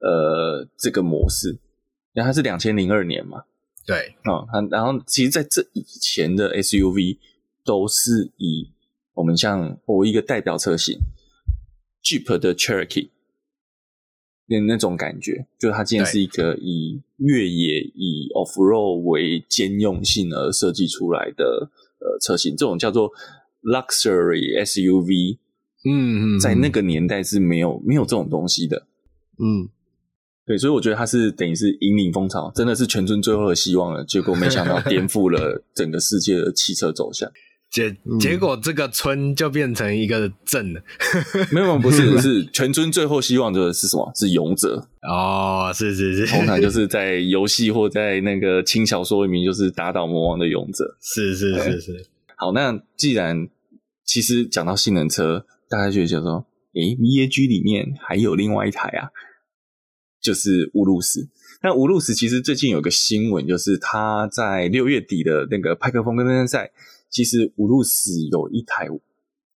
[0.00, 1.58] 呃这个模式。
[2.12, 3.44] 因为它是两千零二年嘛。
[3.86, 4.14] 对，
[4.52, 7.16] 嗯，然后其实在这以前的 SUV
[7.66, 8.70] 都是以
[9.14, 10.96] 我们像我一个代表车型
[12.02, 13.08] Jeep 的 Cherokee
[14.46, 23.10] 的那种感觉，就它竟然是一个以越野、以 Off Road 为兼用性而设计出来的呃车型，这种叫做
[23.62, 25.38] Luxury SUV，
[25.84, 28.86] 嗯嗯，在那个年代是没有没有这种东西的，
[29.38, 29.68] 嗯。
[30.48, 34.04] 对，所以我觉得它是等于是引领风潮，真的是全村最后的希望了。
[34.04, 37.28] 结果没想到颠覆了整个世界的汽车走向。
[37.70, 40.80] 结结果这个村就变成一个镇了。
[41.52, 44.10] 没有，不是，不是全村最后希望的是什么？
[44.14, 50.96] 是勇者哦，是是是，通常就是在游戏或在那个轻小说里面，就是打倒魔王的勇者。
[51.02, 52.06] 是是是是。
[52.36, 53.48] 好，那既然
[54.04, 59.08] 其实讲到性能车，大家就会觉得说，诶，VAG 里面还有另外一台啊。
[60.18, 61.28] 就是乌鲁斯，
[61.62, 66.72] 那乌鲁斯其实最近有个新闻，就是他在六月底的那个派克风跟登山赛，
[67.10, 68.88] 其实乌鲁斯有一台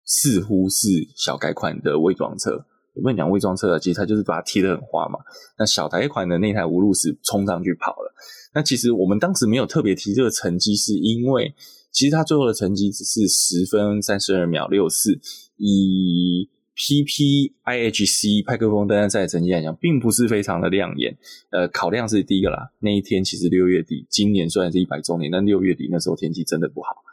[0.04, 3.78] 似乎是小改款的伪装车，有没有讲伪装车啊？
[3.78, 5.20] 其实它就是把它贴得很花嘛。
[5.58, 8.12] 那小改款的那台乌鲁斯冲上去跑了，
[8.54, 11.54] 那其实我们当时没有特别提这个成绩，是因为
[11.92, 15.20] 其实它最后的成绩只是十分三十二秒六四，
[15.56, 21.16] 以 PPIHC 派克风登山赛成绩来讲，并不是非常的亮眼。
[21.50, 22.72] 呃，考量是第一个啦。
[22.78, 27.04] 那一天其实六月底，今年虽然是一百周年，但六月底那时候天气真的不好。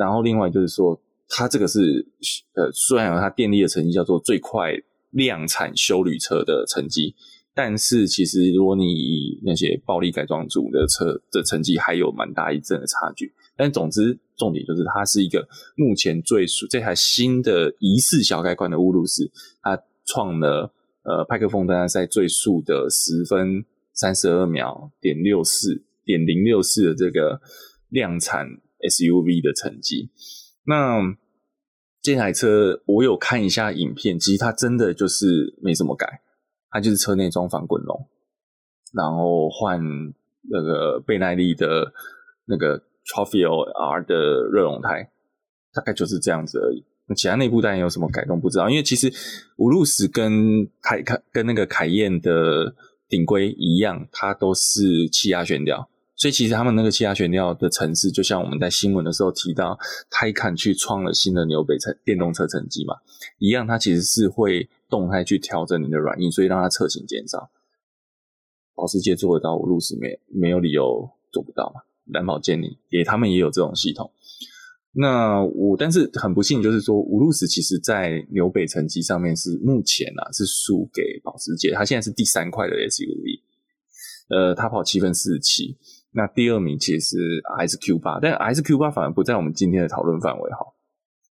[0.00, 2.06] 然后另外就是说，它这个是
[2.54, 4.72] 呃，虽然有它电力的成绩叫做最快
[5.10, 7.14] 量产休旅车的成绩，
[7.54, 13.30] 但是其实如果你以那些暴力改装组的车的成绩，还有蛮大一阵的差距。
[13.56, 27.38] 但总之，重点就是它是一个目前最速这台新的疑似小改款的乌鲁斯，它创了呃派克风登山赛最速的十分三十二秒点六四点零六四的这个
[27.90, 28.46] 量产
[28.88, 30.10] SUV 的成绩。
[30.64, 31.00] 那
[32.02, 36.22] 这台车我有看一下影片，其实它真的就是没什么改，
[36.70, 38.08] 它就是车内装防滚笼，
[38.94, 39.80] 然后换
[40.50, 41.92] 那个倍耐力的
[42.46, 42.82] 那个。
[43.02, 44.14] Trophy R 的
[44.52, 45.10] 热熔胎，
[45.72, 46.84] 大概就是这样子而已。
[47.06, 49.10] 那其他内部当然有什么改动不知道，因为其实
[49.56, 52.76] 乌鲁斯跟凯凯跟那个凯宴的
[53.08, 55.88] 顶规一样，它都是气压悬吊，
[56.20, 59.78] 所以其实他们那个气压悬吊的程式，就像我们在新闻的时候提到
[60.10, 62.94] 泰坦去创了新的纽北成电动车成绩嘛，
[63.38, 67.50] 一样，它其实是会动态去调整你的软硬，所以让它侧倾减少。
[68.74, 71.80] 保时捷做得到，乌鲁斯没没有理由做不到嘛。
[72.12, 74.12] 蓝宝坚尼也，他们也有这种系统。
[74.92, 83.40] 那我，但是很不幸，就是说，乌鲁斯其实在纽北成绩上面是目前啊是输给保时捷，它现在是第三块的 SUV，
[84.28, 85.78] 呃，它跑七分四十七。
[86.12, 87.16] 那第二名其实
[87.56, 90.66] 还是 Q 八，但 RSQ 八反而不在我们今天的讨论范围哈，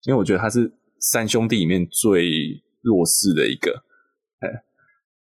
[0.04, 3.82] 因为我觉得它是三兄弟里面最弱势的一个。
[4.40, 4.48] 哎，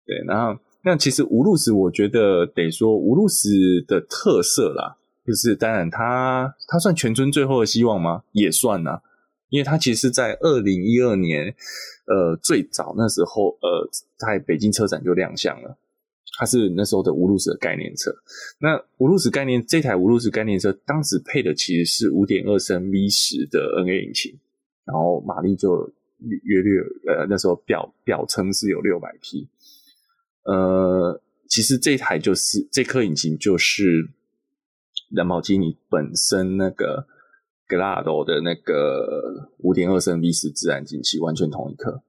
[0.06, 3.50] 对，然后那其实乌鲁斯，我觉得得说乌鲁斯
[3.88, 4.98] 的特色啦。
[5.26, 8.22] 就是当然他，他算全村最后的希望吗？
[8.32, 9.02] 也算呐、
[9.50, 11.48] 因为他其实是在二零一二年，
[12.06, 15.80] 呃，最早那时候，呃，在北京车展就亮相了。
[16.38, 18.12] 它是那时候的乌鲁斯的概念车。
[18.60, 24.40] 那乌鲁斯概念这台乌鲁斯概念车，当时配的其实是五点二升 V 十的 NA 引擎，
[24.86, 25.92] 然后马力就
[26.44, 29.48] 约略呃那时候表表称是有六百匹。
[30.44, 34.10] 呃，其实这台就是这颗引擎就是。
[35.12, 37.06] 兰博基尼本身那个
[37.70, 42.02] Gallardo 的那个五点二升 V 十自然进气完全同一颗，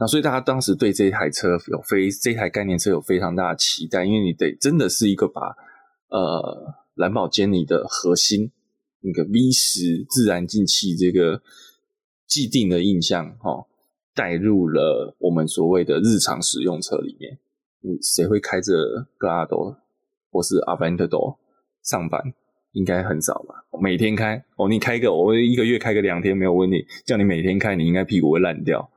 [0.00, 5.56] 那所以大家当时对这台车有非这台概念车有非常大的期待，因为你得真的是一个把
[6.08, 8.52] 呃兰博基尼的核心
[9.00, 11.42] 那个 V 十自然进气这个
[12.26, 13.66] 既定的印象哈
[14.14, 17.38] 带入了我们所谓的日常使用车里面，
[17.80, 18.72] 你谁会开着
[19.18, 19.76] Glado
[20.30, 21.38] 或是 Aventador
[21.82, 22.22] 上班？
[22.72, 23.64] 应该很少吧？
[23.80, 26.86] 每天开哦，你开个我一个月开个两天没有问题。
[27.04, 28.88] 叫你每天开，你应该屁股会烂掉。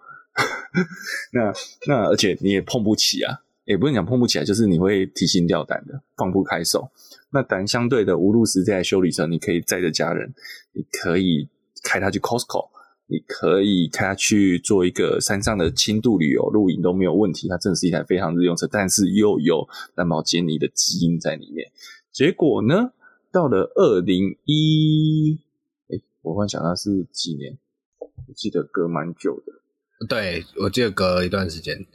[1.33, 1.53] 那
[1.87, 6.89] 那而且你也碰不起啊，也不是讲碰不起来，就是你会提心吊胆的，放不开手。
[7.31, 10.33] 那但相对的，无路时这台休旅车，你可以载着家人，
[10.73, 11.47] 你可以
[11.83, 12.69] 开它去 Costco，
[13.07, 17.47] 你可以开它去做一个山上的轻度旅游、露营都没有问题。
[17.47, 21.71] 它真的是一台非常日用车，但是又有蓝宝坚尼的基因在里面。
[22.11, 22.91] 结果呢，
[23.31, 25.39] 到了二零一，
[25.87, 27.57] 哎，我忽然想到是几年？
[27.99, 29.60] 我记得隔蛮久的。
[30.09, 31.85] 对，我记得隔了一段时间，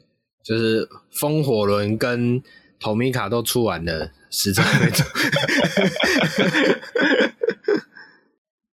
[0.44, 2.42] 就是风火轮跟
[2.80, 5.04] Tomica 都出完了，实车没错。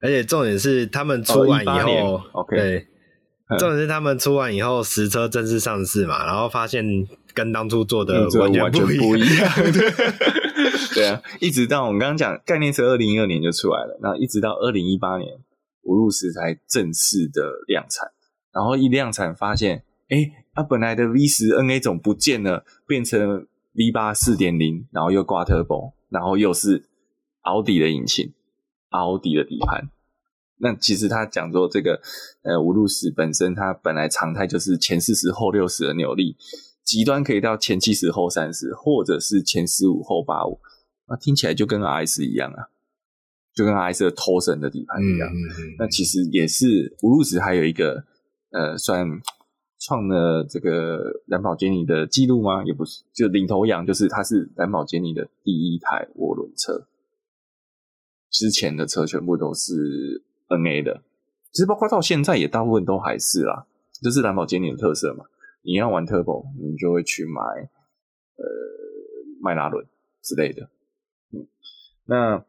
[0.02, 2.20] 而且重点是他们出完以后、
[2.50, 2.88] 对，
[3.60, 6.84] 重点是他们出完以后实车正式上市嘛，然后发现
[7.34, 9.52] 跟当初做的完全不一样。
[10.96, 15.32] 对啊，一直到我们刚刚讲概念车，二零一二年就出来了，然后一直到二零一八年，
[15.84, 18.10] 五路石才正式的量产。
[18.54, 26.86] 然后一量产发现，哎，它本来的 V 十 NA 总不见了，变成 V 八四点零，然后又挂 Turbo，然后又是
[27.42, 28.34] 奥迪的引擎。
[28.90, 29.90] 奥迪的底盘，
[30.58, 32.02] 那其实他讲说这个
[32.44, 36.36] 呃五路斯本身它本来常态就是前四十后六十的扭力，
[36.84, 40.60] 极端可以到前七十后三十，或者是前十五后八五，
[41.08, 42.68] 那听起来就跟 RS 一样啊，
[43.56, 45.30] 就跟 RS 的头神的底盘一样。
[45.30, 48.04] 嗯嗯嗯、那其实也是无路斯还有一个
[48.52, 49.22] 呃算
[49.80, 52.64] 创了这个蓝宝坚尼的记录吗？
[52.64, 56.88] 也不是，就领头羊就是它是蓝宝坚尼的第一台涡轮车。
[58.30, 61.02] 之前的车全部都是 NA 的，
[61.52, 63.66] 其实包括到现在也大部分都还是啦，
[64.02, 65.26] 这是蓝宝坚尼的特色嘛。
[65.64, 68.46] 你要玩 Turbo，你就会去买呃
[69.42, 69.86] 迈拉伦
[70.22, 70.70] 之类的。
[71.32, 71.48] 嗯，
[72.06, 72.46] 那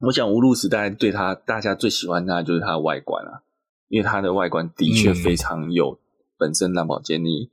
[0.00, 3.42] 我想五路时代对它大家最喜欢它就是它的外观啊，
[3.88, 5.98] 因为它的外观的确非常有
[6.38, 7.50] 本身兰宝坚尼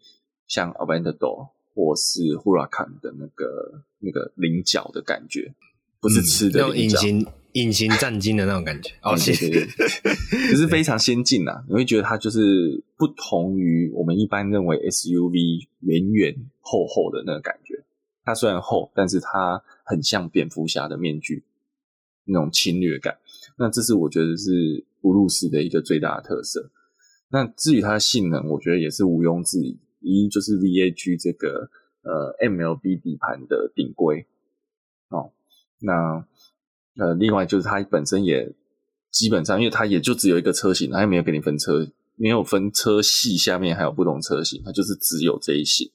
[0.47, 5.53] 像 Aventador 或是 Huracan 的那个那个菱角的感觉，
[5.99, 6.99] 不是吃的菱角。
[7.01, 11.63] 嗯隐形战金的那种感觉，哦，谢谢，就 是非常先进啊！
[11.69, 17.84] 你会觉得它就是不同于我们一般认为 SUV 圆圆厚厚的那个感觉。
[18.25, 21.43] 它虽然厚，但是它很像蝙蝠侠的面具
[22.25, 23.19] 那种侵略感。
[23.55, 26.70] 那这是我觉得是五路斯的一个最大的特色。
[27.30, 31.70] 那至于它的性能，我觉得也是毋庸置疑，一就是 VAG 这个
[32.01, 34.26] 呃 MLB 底盘的顶规
[35.08, 35.32] 哦，
[35.80, 36.28] 那。
[36.95, 38.54] 呃，另外就是它本身也
[39.10, 45.89] 基本上，因为它也就只有一个车型，它也没有给你分车，没有分车系，下面还有不同车型，它就是只有这一型。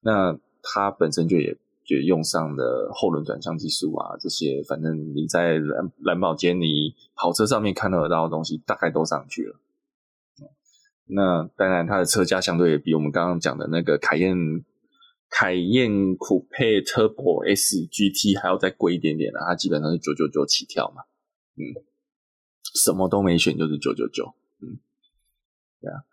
[0.00, 9.56] 那它本身就也就用上的后轮转向技术啊，这些反正你在蓝蓝宝坚尼跑车上面看到得到的东西，大概都上去了。
[11.06, 14.64] 那当然，它的车价相对也比我们刚刚讲的那个凯宴。
[15.34, 21.04] 凯宴酷配 Turbo S GT 还要再贵一点点啦，它基本上是九九九起跳嘛，
[21.56, 21.72] 嗯，
[22.74, 24.76] 什么都没选就是九九九，嗯，
[25.80, 26.04] 对啊，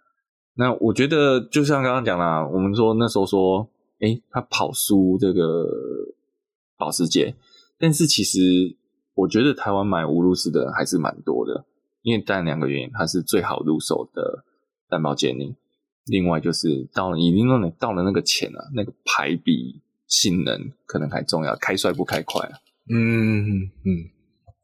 [0.53, 3.69] 那我觉得就像刚刚讲啦，我们说那时候说，
[4.01, 5.67] 诶，他跑输这个
[6.77, 7.35] 保时捷，
[7.77, 8.39] 但是其实
[9.13, 11.65] 我觉得台湾买无路斯的人还是蛮多的，
[12.01, 14.45] 因为当然两个原因，它是最好入手的
[14.89, 15.55] 蓝宝坚尼。
[16.05, 22.57] 另外就是到了已经到了到了那个钱了，那个牌比性能可能还重要，开帅不开快啊。
[22.89, 24.09] 嗯嗯，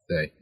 [0.08, 0.32] 对，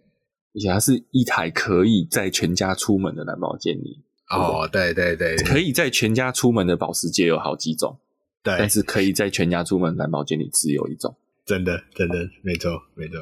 [0.55, 4.03] 而且它是一台可以载全家出门的蓝宝坚尼。
[4.31, 7.99] 哦，对对对，可以载全家出门的保时捷有好几种，
[8.45, 11.17] 对，但是可以在全家出门蓝宝坚尼只有一种。
[11.45, 13.15] 真的真的没错没错。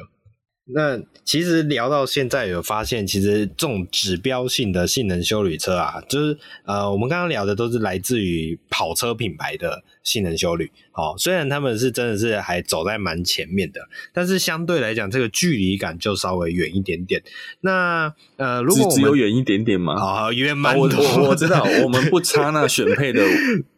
[0.65, 10.71] 那其实聊到现在，有发现其实这种指标性的性能修理车啊，就是呃，我们刚刚聊的都是来自于跑车品牌的性能修旅。
[10.93, 13.81] 哦，虽然他们是真的是还走在蛮前面的，
[14.13, 17.23] 但是相对来讲，这个距离感就稍微远一点点。
[17.61, 19.93] 那呃，如果我们只有远一点点吗？
[19.95, 20.87] 啊、哦，远蛮多。
[20.87, 23.25] 我我知道，我们不差那 选配的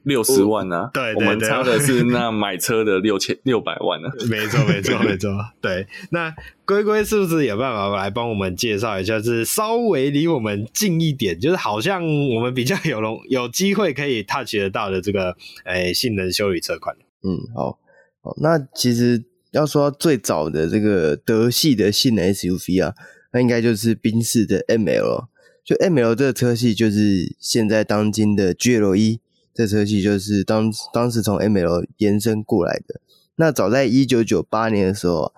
[0.03, 4.11] 六十万啊，对，对，对，我们差的是那买车的六千六百万啊。
[4.29, 5.31] 没错，没错，没错。
[5.61, 9.17] 对，那龟龟是不是有办法来帮我们介绍一下？
[9.19, 12.03] 就是稍微离我们近一点，就是好像
[12.35, 16.95] 我们比较有容有机会可以 touch 得到的这个诶、欸、能修理车款。
[17.23, 17.79] 嗯，好，
[18.21, 22.93] 好，那其实要说最早的这个德系的性能 SUV 啊，
[23.33, 25.27] 那应该就是宾士的 ML，
[25.63, 29.19] 就 ML 这个车系就是现在当今的 GLE
[29.53, 32.99] 这车系，就是当当时从 ML 延伸过来的。
[33.37, 35.33] 那早在一九九八年的时候，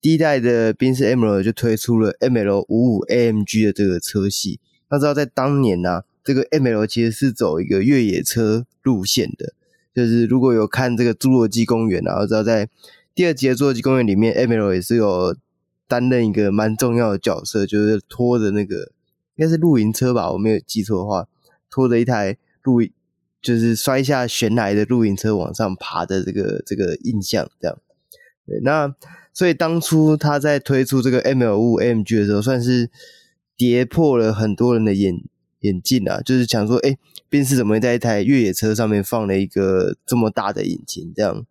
[0.00, 4.60] 第一代的宾士 ML 就推出了 ML 五五 AMG 的这个车系。
[4.90, 9.54] 那知道在当年呢、啊，这个 ML 其实是走一个越野车路线的。
[9.94, 12.68] 就是如果有看这个《侏罗纪公园》，然后知道在
[13.14, 15.36] 第二集的《侏罗纪公园》里面，ML 也是有
[15.86, 18.92] 担任一个蛮重要的角色，就是拖着那个
[19.36, 21.26] 应该是露营车吧，我没有记错的话，
[21.70, 22.90] 拖着一台露营，
[23.42, 27.78] 就是摔下悬崖的露营车往上爬的这个这个印象，这样。
[28.46, 28.94] 对，那
[29.34, 32.90] 所以当初他在推出这个 ML5 M G 的时候，算是
[33.56, 35.22] 跌破了很多人的眼
[35.62, 36.96] 眼镜啊，就是想说，哎，
[37.28, 41.44] 宾士怎么会在一台越野车上面放了一个这么大的引擎，这样。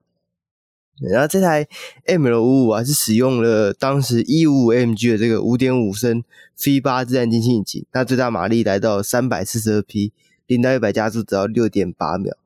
[1.09, 1.67] 然后这台
[2.05, 6.23] ML55 啊，是使用了当时155 AMG 的这个5.5升
[6.57, 10.13] V8 自然进气引擎，那最大马力来到342匹，
[10.45, 12.37] 零到一百加速只要6.8秒。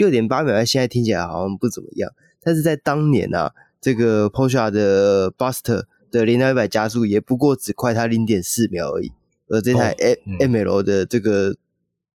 [0.00, 2.10] 6.8秒在现在听起来好像不怎么样，
[2.42, 9.12] 但是在当年啊，这个 Porsche 的 Buster 的零到一百加速也不过只快它0.4秒而已，
[9.48, 9.94] 而这台
[10.40, 11.56] ML 的这个、哦嗯、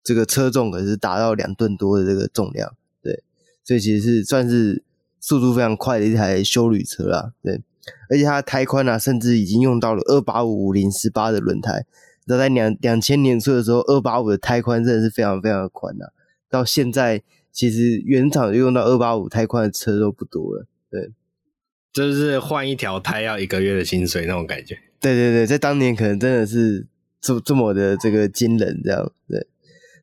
[0.05, 3.23] 这个车重可是达到两吨多的这个重量，对，
[3.65, 4.83] 所以其实是算是。
[5.23, 7.61] 速度非常快的一台修旅车啦，对，
[8.09, 11.85] 而且它的胎宽啊，甚至已经用到了二八五五零十八的轮胎。
[12.25, 16.07] 那在两两千年初的时候，二八五的胎宽真的是非常非常的宽呐。
[16.49, 17.23] 到现在，
[17.53, 21.11] 其实原厂就用到二八五胎宽的车都不多了，对，
[21.93, 24.79] 就是换一条胎要一个月的薪水那种感觉。
[24.99, 26.87] 对对对，在当年可能真的是
[27.21, 29.47] 这这么的这个惊人，这样对。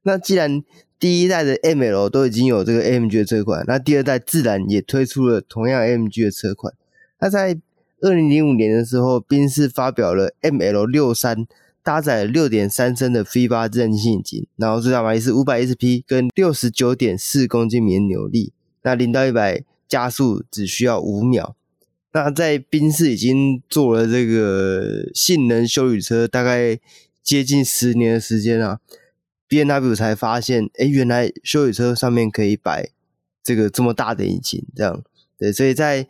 [0.03, 0.63] 那既然
[0.99, 6.73] 第一代的 ML 都已经有这个 MG 的车款，那第二代自然也推出了同样 MG 的车款。
[7.19, 7.59] 那在
[8.01, 11.45] 二零零五年的时候，宾士发表了 ML 六三，
[11.83, 18.53] 搭载六点三升的 V 八自然吸引擎，然后最大马力是五百一十匹，跟六十九点四公斤米扭力。
[18.83, 21.55] 那零到一百加速只需要五秒。
[22.13, 26.79] 那在宾士已经做了这个性能休旅车，大概
[27.27, 28.79] 接近十年的时间啊。
[29.49, 32.89] BMW 才发现，哎，原来休旅车上面可以摆
[33.43, 35.03] 这个这么大的引擎，这样
[35.37, 36.07] 对，所以在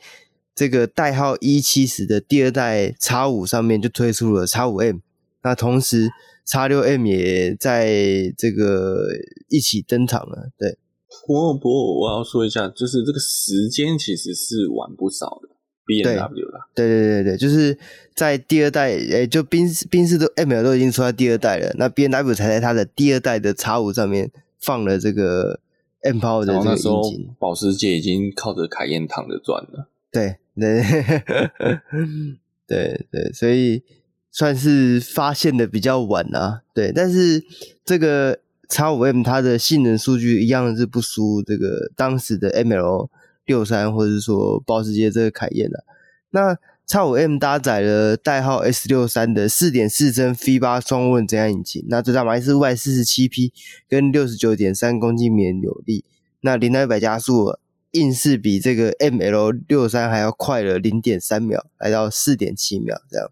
[0.55, 4.97] 这个代号一七十的第二代 X 五上面就推出了 X 五 M，
[5.43, 6.09] 那同时
[6.45, 9.07] X 六 M 也在这个
[9.49, 10.77] 一起登场了，对。
[11.25, 15.56] 不过，不过我要说一下，就是这个时间其实是晚不少的。
[15.87, 17.75] B M W 啦，对对对对，就是
[18.13, 24.29] 在第二代，诶、欸，就宾士宾士都 M L 都已经出来第二代了，那 B N W 才在它的第二代的 X 五上面
[24.59, 25.61] 放了这个
[26.01, 27.29] M Power 的这个引擎。
[27.39, 29.87] 保时捷已经靠着凯宴躺着赚了。
[30.11, 30.81] 对对
[32.67, 33.81] 对对，所以
[34.29, 36.63] 算是发现的比较晚啊。
[36.73, 37.41] 对，但是
[37.85, 43.09] 这个 X 五 M 它的性能数据一样是不输这个当时的 M L。
[43.47, 45.83] 六三，或者说保时捷这个凯宴的，
[46.29, 46.55] 那
[46.87, 53.51] X5M 搭载了代号 S 六三的四点四升 V 八双涡轮增压引擎，那最大马力是五百四十七匹，
[53.89, 56.05] 跟六十九点三公斤米的扭力，
[56.39, 57.57] 那零到一百加速
[57.91, 63.31] 硬是比这个 ML 六三还要快了零点三秒，来到四点七秒这样。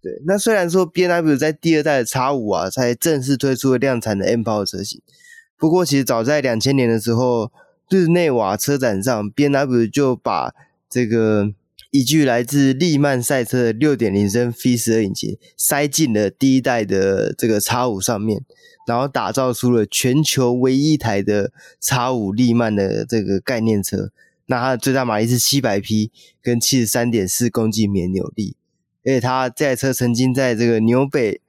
[0.00, 5.02] 对，那虽然说 BMW 在第二代的 X 五啊才正式推出了量产的 mpi 车型，
[5.56, 7.50] 不过其实早在两千年的时候。
[7.90, 10.54] 日内瓦车展上，BMW 就把
[10.88, 11.52] 这个
[11.90, 18.44] 一具来自利曼赛车的六点零升 V 十二引擎塞进了第一代的这个 X 五上面，
[18.86, 24.12] 然后打造出了全球唯一一台的 X 五利曼的这个概念车。
[24.46, 28.56] 那它的最大马力是七百匹，跟七十三点四公斤米扭力。
[29.04, 31.40] 而且它这台车曾经在这个纽北。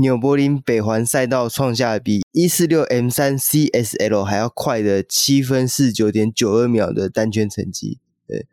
[0.00, 8.46] 纽柏林北环赛道创下比一四六 M 三 CSL 还要快的七分四九点九二秒的单圈成绩，对，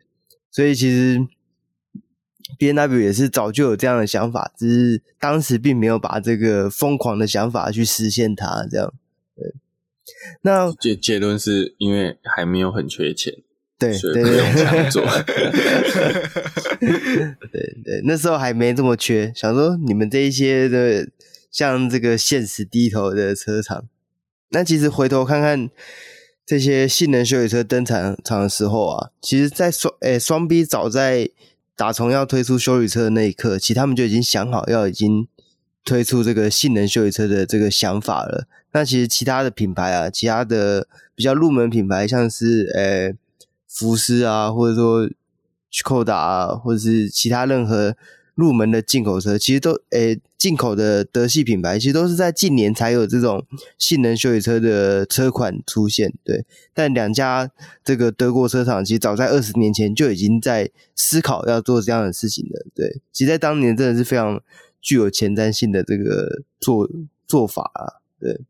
[0.50, 1.24] 所以其实
[2.58, 8.92] B N W 也是早就有这样的想法，只是当时并没有把这个疯狂的想法去实现它，这样，
[9.36, 9.54] 对。
[10.42, 13.32] 那结结论是因为还没有很缺钱，
[13.78, 14.22] 对， 对对
[16.80, 21.08] 对对，那时候还没这么缺，想说你们这一些的。
[21.56, 23.86] 像这个现实低头的车厂，
[24.50, 25.70] 那其实回头看看
[26.44, 31.30] 这些性能修理车登场场的时候啊，其实在双诶双 B 早在
[31.74, 35.26] 打从要推出修理车的那一刻，其实他们就已经想好要已经
[35.82, 38.46] 推出这个性能修理车的这个想法了。
[38.72, 43.14] 那其实其他的品牌啊，其他的比较入门品牌，像是诶
[43.66, 45.08] 福斯啊，或者说
[45.72, 47.96] 斯柯达啊，或者是其他任何。
[48.36, 53.44] 入门的进口车其实都诶，进口的德系品牌其实都是在近年才有这种
[53.78, 56.44] 性能休旅车的车款出现，对。
[56.72, 57.50] 但两家
[57.82, 63.00] 这个德国车厂其实早在二十年前就已经在思考要做这样的事情了，对。
[63.10, 64.40] 其实，在当年真的是非常
[64.80, 66.88] 具有前瞻性的这个做
[67.26, 68.40] 做法啊，对。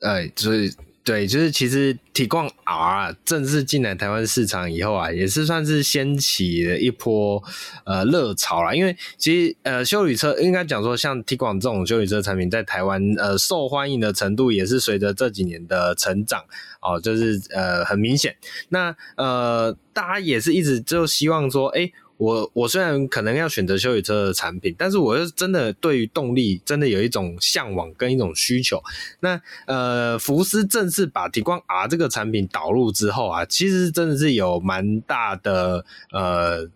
[0.00, 0.72] 哎，所以。
[1.08, 7.42] 对，就是其实体广 R 正式进来台湾市场以后啊，也是算是掀起了一波
[7.84, 8.74] 呃热潮啦。
[8.74, 16.44] 因为其实呃休旅车应该讲说，像 Tiguan 这种休旅车产品在台湾呃受欢迎的程度，也是随着这几年的成长
[16.82, 18.36] 哦，就是呃很明显。
[18.68, 21.90] 那呃大家也是一直就希望说，哎。
[22.18, 28.82] 我我虽然可能要选择休旅车的产品，但是我又真的对于动力真的有一种向往跟一种需求。
[29.20, 36.68] 那呃，福斯正式把 Tiguan R 这个产品导入之后啊，其实真的是有蛮大的呃，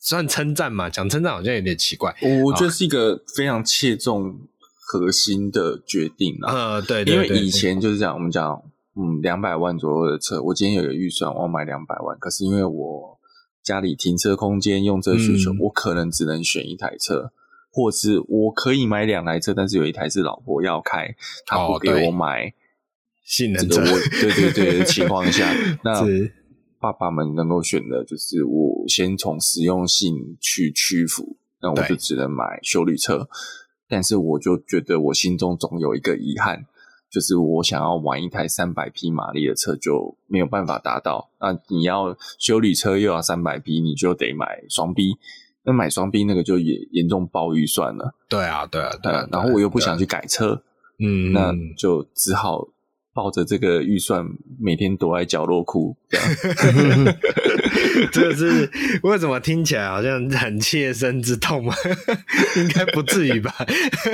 [0.00, 0.90] 算称赞嘛？
[0.90, 2.12] 讲称赞好像有点奇怪。
[2.44, 4.36] 我觉得是一个非常切中
[4.80, 6.52] 核心的决定啊。
[6.52, 8.60] 呃，对，因为以前就是这样我们讲
[8.96, 13.17] 嗯两百万左右的车，我今天有个预算，我要买两百万，可是因为我。
[13.68, 17.30] 家里停车空间、用车需求，嗯，我可能只能选一台车，
[17.70, 21.14] 或是我可以买两台车，但是有一台是老婆要开，
[21.44, 22.54] 她不给我买
[23.22, 23.82] 性能车。
[23.82, 25.54] 我对对对的情况下，
[25.84, 26.02] 那
[26.80, 33.28] 爸爸们能够选的就是我先从实用性去屈服，那我就只能买修理车。
[33.86, 36.64] 但是我就觉得我心中总有一个遗憾。
[37.10, 41.30] 就是我想要玩一台三百匹马力的车就没有办法达到。
[41.40, 45.16] 那你要修理车又要三百匹，你就得买双 B。
[45.64, 48.14] 那买双 B 那个就也严重爆预算了。
[48.28, 49.28] 对啊，对啊，对啊。
[49.30, 50.62] 然后我又不想去改车，
[50.98, 52.68] 嗯，那就只好
[53.18, 54.24] 抱着这个预算
[54.60, 55.96] 每天躲在角落哭。
[56.08, 57.16] 这样
[58.12, 58.70] 这个是
[59.02, 61.74] 为什么听起来好像很切身之痛吗？
[62.56, 63.52] 应该不至于吧？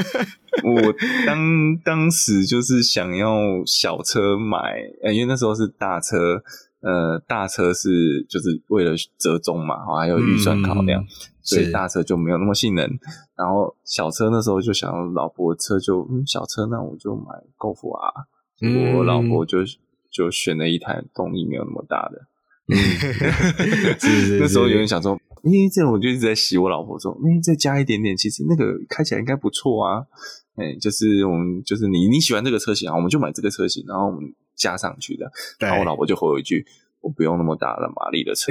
[0.64, 0.94] 我
[1.26, 3.36] 当当时就是想要
[3.66, 4.56] 小车买，
[5.02, 6.42] 呃，因为那时候是大车，
[6.80, 11.06] 呃，大车是就是为了折中嘛，还有预算考量，嗯，
[11.42, 12.88] 所以大车就没有那么性能。
[13.36, 18.24] 然后小车那时候就想要老婆车就，就嗯小车，那我就买 Golf R。
[18.94, 19.58] 我老婆就
[20.10, 22.26] 就选了一台动力没有那么大的。
[22.68, 22.76] 嗯，
[24.00, 30.06] 是是是那时候有人想说，哎、欸，这样我就一直在洗我老婆说，哎、欸，再加一点点，其实那个开起来应该不错啊。
[30.56, 34.22] 哎、欸，就是我们就是你你喜欢这个车型啊，我们就买这个车型，然后我们
[34.56, 35.30] 加上去的。
[35.58, 36.64] 然后我老婆就回我一句。
[37.04, 38.50] 我不用那么大的马力的车，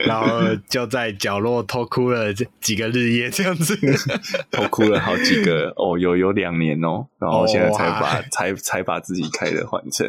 [0.04, 3.74] 然后就在角落偷哭了几个日夜，这样子
[4.52, 10.06] 偷哭了好几个哦，有有两年哦，然后现在才把、哦、才才把自己开的换成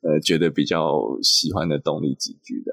[0.00, 2.72] 呃觉得比较喜欢的动力级距的。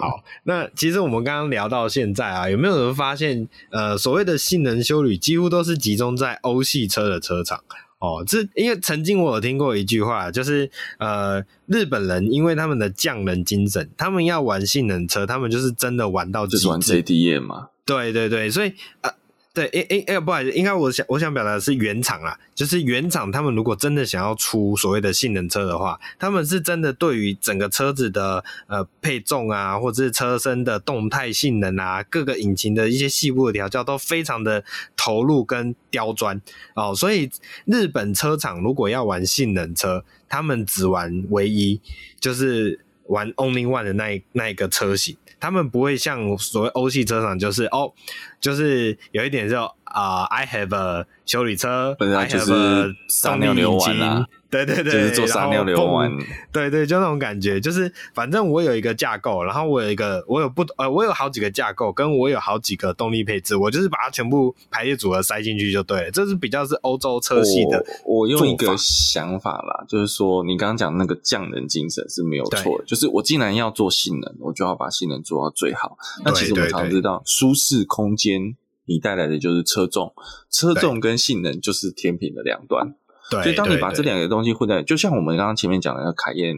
[0.00, 7.62] 好，那其实我们刚刚聊到现在啊，有没有人发现呃所谓的性能修旅几乎都是集中在欧系车的车厂？
[8.04, 17.68] 哦，这因为曾经我有听过一句话，就是呃，日本人因为他们的匠人精神，他们要玩性能车，他们就是真的玩到就是玩 JDM 嘛。
[17.86, 19.10] 对对对，所以呃。
[19.54, 34.64] 对，诶诶诶，不好意思，应该我想我想表达的是原厂啦，就是原厂他们如果真的想要出所谓的性能车的话，他们是真的对于整个车子的呃配重啊，或者是车身的动态性能啊，各个引擎的一些细部的调教都非常的
[34.96, 36.42] 投入跟刁钻。
[36.74, 37.30] 哦，所以
[37.64, 41.80] 日本车厂如果要玩性能车，他们只玩唯一，
[42.18, 45.16] 就是玩 Only One 的那一那一个车型。
[45.40, 47.92] 他们不会像所谓欧系车厂，就是哦，
[48.40, 54.26] 就是有一点就啊、呃、，I have a 修理车，本来就是撒尿牛丸啊。
[54.64, 56.10] 对对对，就是做撒尿牛丸，
[56.52, 66.10] 对对，就那种感觉，就是反正我有一个架构，然后我有一个，我有不呃，我有好几个架构，跟我有好几个动力配置，我就是把它全部排列组合塞进去就对了。
[66.10, 68.24] 这是比较是欧洲车系的我。
[68.24, 75.98] 我用一个想法啦，就是说你刚刚讲那个匠人精神是没有错的，就是我既然要做性能，我就要把性能做到最好。
[76.24, 80.14] 那其实我们常知道，舒适空间你带来的就是车重，
[80.50, 82.94] 车重跟性能就是天平的两端。
[83.30, 86.56] 对，所以当你把这两个东西混在，就像我们刚刚前面讲的，那凯宴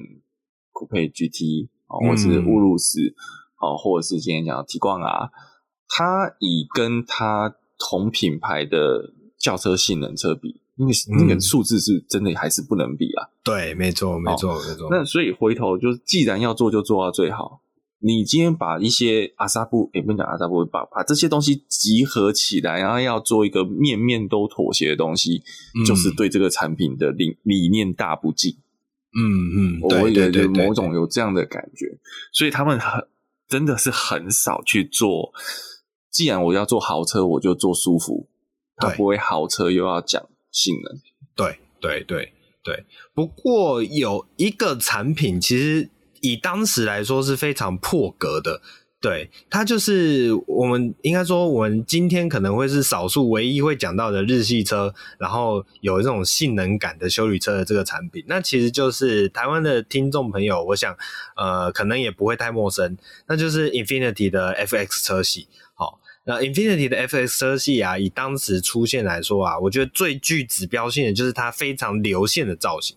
[0.73, 3.01] 酷配 GT 哦，或者是乌鲁斯
[3.61, 5.31] 哦，或者是今天讲的 Tiguan 啊，
[5.89, 10.93] 它以跟它同品牌的轿车性能车比，那个
[11.25, 13.29] 那个数字是真的还是不能比啊。
[13.45, 14.89] 对，没错，没错，没错。
[14.91, 17.63] 那所以回头就是，既然要做，就做到最好。
[17.99, 25.43] 你今天把一些阿萨布，也不能讲阿萨布，把把这些东西集合起来，然后要做一个面面都妥协的东西，
[25.75, 28.55] 嗯，就是对这个产品的理理念大不敬。
[29.19, 31.99] 嗯嗯，我会觉得某种有这样的感觉，
[32.33, 33.09] 所以他们很
[33.49, 35.33] 真的是很少去做。
[36.11, 38.29] 既然我要做豪车，我就做舒服，
[38.77, 40.23] 他不会豪车又要讲
[40.53, 41.01] 性能。
[41.35, 42.33] 对对对
[42.63, 42.85] 对，
[43.15, 45.91] 不过有一个产品其实。
[46.21, 48.61] 以当时来说是非常破格的，
[49.01, 58.25] 对，它就是我们应该说，我们今天可能会是少数唯一会讲到的日系车，然后有这种性能感的休旅车的这个产品。
[58.27, 60.97] 那其实就是台湾的听众朋友，我想
[61.37, 62.97] 呃可能也不会太陌生，
[63.29, 65.47] 那就是 Infinity 的 FX 车系。
[65.75, 72.97] 好，那 Infinity 的 FX 车系啊，以当时出现来说啊，我觉得最具指标性的就是它非常流线的造型。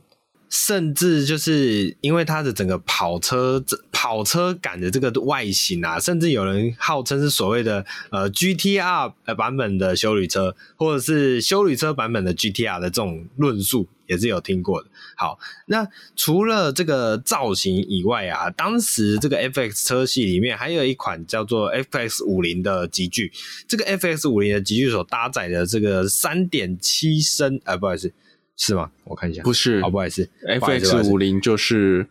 [0.50, 14.90] 甚至就是因为它的整个跑车跑车感的这个外形啊，甚至有人号称是所谓的呃 GTR 呃版本的修旅车，或者是修旅车版本的 GTR 的这种论述，也是有听过的。
[15.16, 15.38] 好，
[15.68, 23.32] 那除了这个造型以外啊，当时这个 FX 车系里面还有一款叫做 FX 五零的集聚，
[23.68, 28.12] 这个 FX 五零的集聚所搭载的这个三点七升，呃，不好意思。
[28.60, 28.92] 是吗？
[29.06, 32.06] 我看一下，不是，好，不好意思，FX 五零就是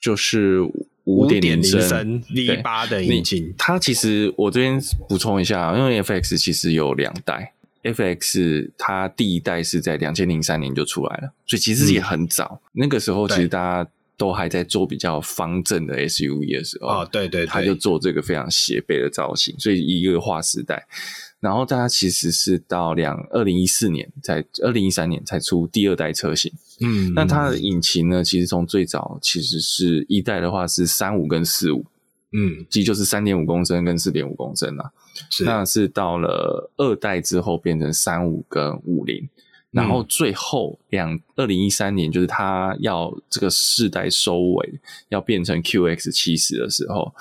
[0.00, 0.58] 就是
[1.04, 3.54] 五点零升 V 八的引擎。
[3.56, 7.54] 它其实我这边补充一下，因为 FX 其实有两代
[7.84, 12.60] ，FX 它第一代是在两千零三年就出来了，所以其实也很早。
[12.64, 20.84] 嗯、那个时候其实大家都还在做比较方正的 SUV 的时候，哦，对对，对，他就做这个非常斜背的造型，所以一个划时代。
[21.40, 26.52] 然后大家其实是到两二零一四年，才二零一三年才出第二代车型。
[26.80, 31.84] 嗯，那它的引擎呢，其实从最早其实是一代的话是三五跟四五，
[32.32, 34.90] 嗯，即就是三点五公升跟四点五公升啊。
[35.30, 39.28] 是，那是到了二代之后变成三五跟五零，
[39.70, 47.14] 然后最后两二零一三年就是它要这个世代收尾，要变成 QX 七十的时候，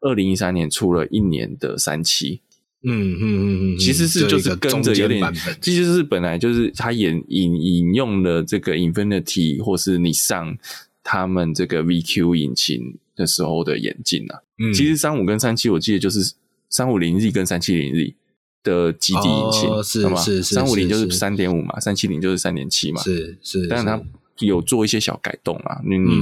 [0.00, 2.40] 二零一三年出了一年的三七。
[2.84, 10.56] 嗯嗯嗯嗯，其实是就是跟着有点，其实是本来就是他引引引用了这个 Infinity 或是你上
[11.02, 14.38] 他们这个 VQ 引擎的时候的眼镜啊。
[14.58, 16.34] 嗯，其实三五跟三七我记得就是
[16.68, 18.14] 三五零 Z 跟三七零 Z
[18.62, 24.00] 的基地引擎，是是是，三五零就是三点五嘛，三七零就是三点七嘛，是是，但是它
[24.38, 26.12] 有做一些小改动啊，你你。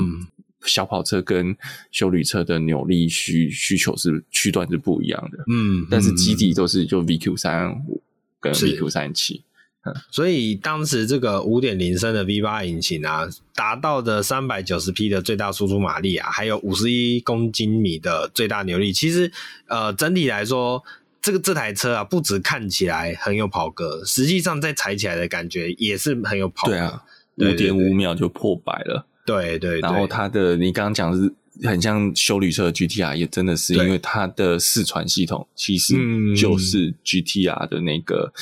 [0.65, 1.57] 小跑车跟
[1.91, 8.01] 修旅车的扭力需需求是区段是不一样的，嗯，但是基底都是就 VQ 三五
[8.41, 9.43] 跟 VQ 三七，
[9.85, 19.31] 嗯，所以当时这个五点零升的 V 八引擎啊，达到的三百九十匹的最大输出马力啊，还有五十一公斤米的最大扭力，其实
[19.67, 20.83] 呃整体来说，
[21.21, 27.05] 这个这台车啊，不止看起来很有跑格，实际上在踩起来的感觉也是很有跑格，对啊，
[27.37, 29.07] 五点五秒就破百了。
[29.27, 31.33] 对对，然后它的你刚刚讲的是
[31.69, 35.95] 很像修旅车的 GTR，也真的是因为它的四传系统其实
[36.35, 38.33] 就是 GTR 的那个，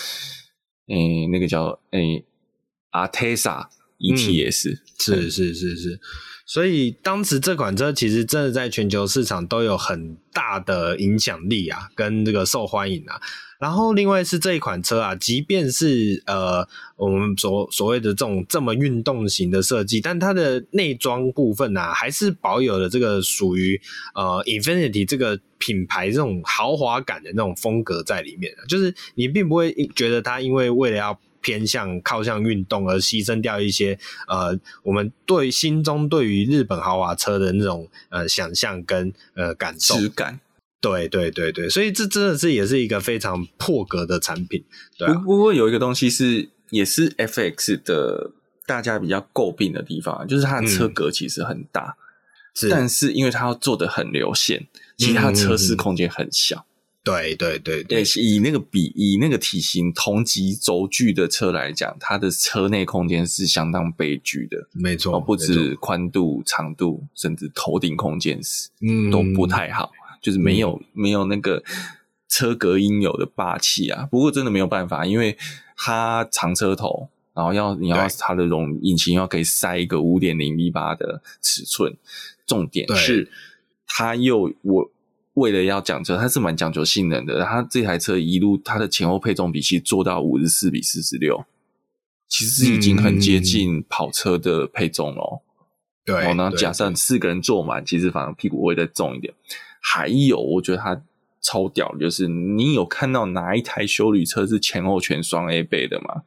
[0.88, 2.24] 诶、嗯欸，那个叫诶
[2.92, 3.66] Arteza
[3.98, 6.00] ETS，是是是是，
[6.50, 13.20] 所以当时这款车其实真的在全球市场都有很大的影响力啊，跟这个受欢迎啊。
[13.60, 23.80] 然后，另外是这一款车啊，即便是呃我们所所谓的这种这么运动型的设计，但它的内装部分啊，还是保有了这个属于
[24.16, 28.52] 呃 Infiniti 这个品牌这种豪华感的那种风格在里面。
[28.66, 40.40] 就是你并不会觉得它因为为了要偏向靠向运动而牺牲掉一些呃我们对心中对于日本豪华车的那种呃想象跟呃感受质感。
[40.82, 44.64] 对对对对，所以这真的是也是一个非常破格的产品。
[44.96, 48.30] 对啊，不过有一个东西是也是 FX 的
[48.66, 51.96] 大家比较诟病的地方，就是它的车格其实很大，
[52.62, 56.56] 嗯、但是因为它要做的很流线，其实它车室空间很小。
[56.56, 56.69] 嗯嗯嗯
[57.02, 64.68] 对对对对，以那个比以那个体型同级轴距的车来讲，它的车内空间是相当悲剧的。
[64.72, 69.90] 没错，不止宽度、长度，甚至头顶空间是嗯都不太好。
[70.20, 71.64] 就是没有、嗯、没有那个
[72.28, 74.06] 车格应有的霸气啊！
[74.10, 75.34] 不过真的没有办法，因为
[75.78, 81.96] 它长车头，然后要你要它的容引擎要可以塞一个五点零 V 八的尺寸，
[82.46, 83.30] 重点是
[83.86, 84.90] 它又我
[85.40, 87.42] 为了要讲究，它是蛮讲究性能的。
[87.44, 91.44] 它这台车一路它的前后配重比其实做到五十四比四十六，
[92.28, 95.42] 其实已经很接近跑车的配重了。
[96.04, 99.32] 对，然后假设四个人坐满，其实反而屁股会再重一点。
[99.80, 101.02] 还有，我觉得它
[101.40, 106.22] 超屌，就是你有看到哪一台修理车是前后全双 A 倍的吗？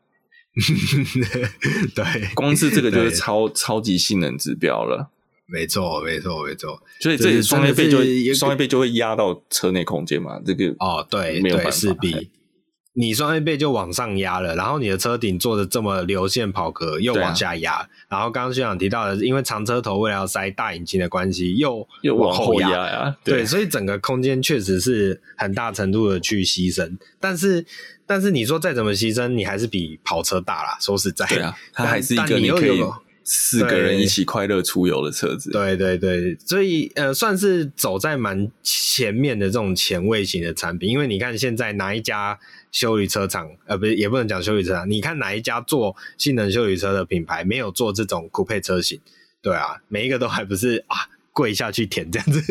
[1.95, 5.09] 对，光是这个就是超超级性能指标了。
[5.53, 6.81] 没错，没错，没错。
[6.99, 10.41] 所以这里双 A 倍就双 A 倍就会压到车内空间嘛？
[10.43, 11.71] 这个哦，对，没有办法，
[12.95, 26.97] 你双 A 臂就往上压了，然后你的车顶做的这么流线跑格又往下压，啊、然后刚刚学长提到的，因为长车头为了要塞大引擎的关系，又又往后压呀，对，对，所以整个空间确实是很大程度的去牺牲。
[27.19, 27.65] 但是，
[28.05, 30.77] 但是你说再怎么牺牲，你还是比跑车大啦。
[30.79, 32.79] 说实在，对啊，它还是一个你可以
[33.23, 35.51] 四个人一起快乐出游的车子。
[35.51, 40.89] 对对对，所以呃，算是走在蛮前面的这种前卫型的产品。
[40.89, 42.39] 因为你看现在哪一家？
[42.73, 44.89] 修理车厂，呃，不是，也不能讲修理车厂。
[44.89, 48.99] 你看哪一家做性能修理车的品牌没有做这种酷配车型？
[49.43, 50.97] 对啊，每一个都还不是啊，
[51.33, 52.41] 跪下去舔这样子。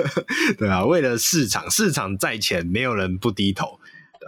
[0.56, 3.78] 对啊，为了市场，市场在前，没有人不低头。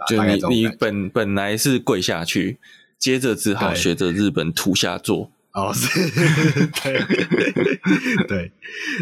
[0.07, 2.59] 就你你本本来是跪下去，
[2.99, 5.31] 接着只好学着日本土下座。
[5.53, 6.09] 哦，是，
[6.81, 6.99] 对，
[8.27, 8.51] 对，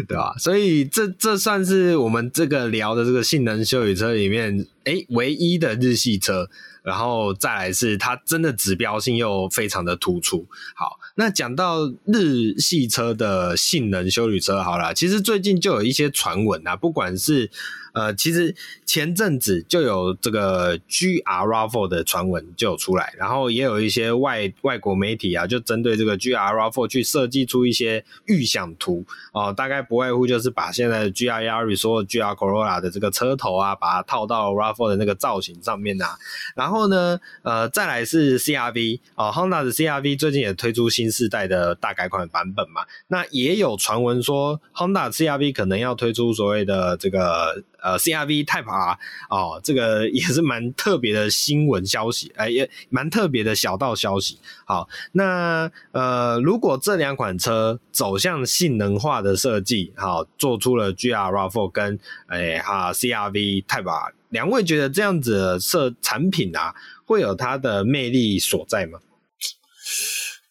[0.08, 0.34] 对吧？
[0.38, 6.48] 所以这这算是我们这个聊的这个性能休旅车里面，诶，唯一的日系车。
[6.82, 10.46] 然后再来是它真的指标性又非常的突出。
[10.74, 17.50] 好，那讲到日系车的性能休旅车，好了，其实最近就有一些传闻啊，不管是。
[17.92, 18.54] 呃，其实
[18.86, 36.16] 前阵子就有这个 GR RAV4 的传闻就有出来，然后也有一些外外国媒体啊，就针对这个 GR RAV4 去设计出一些预想图哦、大概不外乎就是把现在的 GR Yaris 所有 GR Corolla 的这个车头啊，把它套到 RAV4 的那个造型上面啊，
[36.54, 47.62] 然后呢，呃，再来是 CRV 哦、呃、Honda 的 CRV 最近也推出新世代的大改款版本嘛，那也有传闻说 Honda CRV 可能要推出所谓的这个。
[47.82, 54.38] 呃，CRV Type R 哦，这个 也是蛮特别的新闻消息，哎、呃，也蛮特别的小道消息。
[54.64, 66.74] 好，那呃，如果这两款车走向性能化的设计，好，做出了 GR RAV4 跟哎哈 CRV Type R，两位觉得这样子的设产品啊，
[67.04, 69.00] 会有它的魅力所在吗？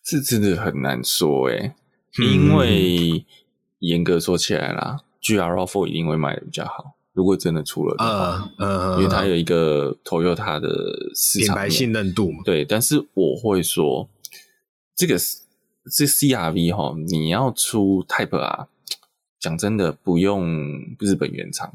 [0.04, 1.76] 这真的很难说哎，
[2.18, 3.26] 因为
[3.78, 6.96] 严格说起来啦，G R Four 一定会卖的比较好。
[7.20, 8.50] 如果真的出了的话，
[8.98, 10.70] 因为它有一个 Toyota 的
[11.14, 12.64] 市场品牌信任度嘛，对。
[12.64, 14.08] 但是我会说，
[14.96, 15.16] 这个
[15.92, 18.68] 这 CRV 哈，你要出 Type R，
[19.38, 21.74] 讲真的不用日本原厂，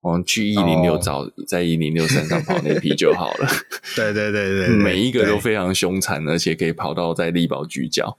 [0.00, 3.46] 我们去一零六找在一零六山上跑那批就好了。
[3.94, 8.16] 对对对对，每一个都非常凶残，而且可以跑到在力宝聚焦。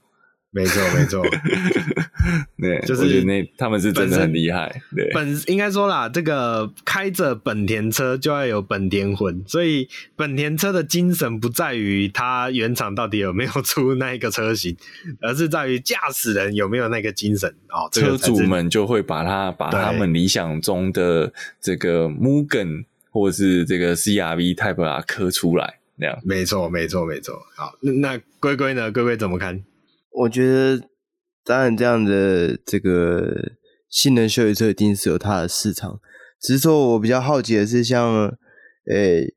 [0.50, 1.22] 没错，没错，
[2.58, 4.80] 对，就是那他们是真的很厉害。
[4.96, 9.86] 对，本应该说啦，这个开着本田车就要有本田魂，所以
[10.16, 14.74] 本田车的精神不在于它原厂到底有没有出那一个车型，
[15.20, 17.86] 而是在于驾驶人有没有那个精神哦。
[17.92, 21.30] 车主们就会把它把他们理想中的
[21.60, 26.18] 这个 Mugen 或是这个 CRV Type R 刻出来，那样。
[26.24, 27.34] 没错，没错，没错。
[27.54, 28.90] 好，那龟龟呢？
[28.90, 29.62] 龟龟怎么看？
[30.18, 30.88] 我觉得，
[31.44, 33.52] 当然这样的这个
[33.88, 36.00] 性能休理车一定是有它的市场。
[36.40, 38.26] 只是说我比较好奇的是像，
[38.90, 39.34] 诶，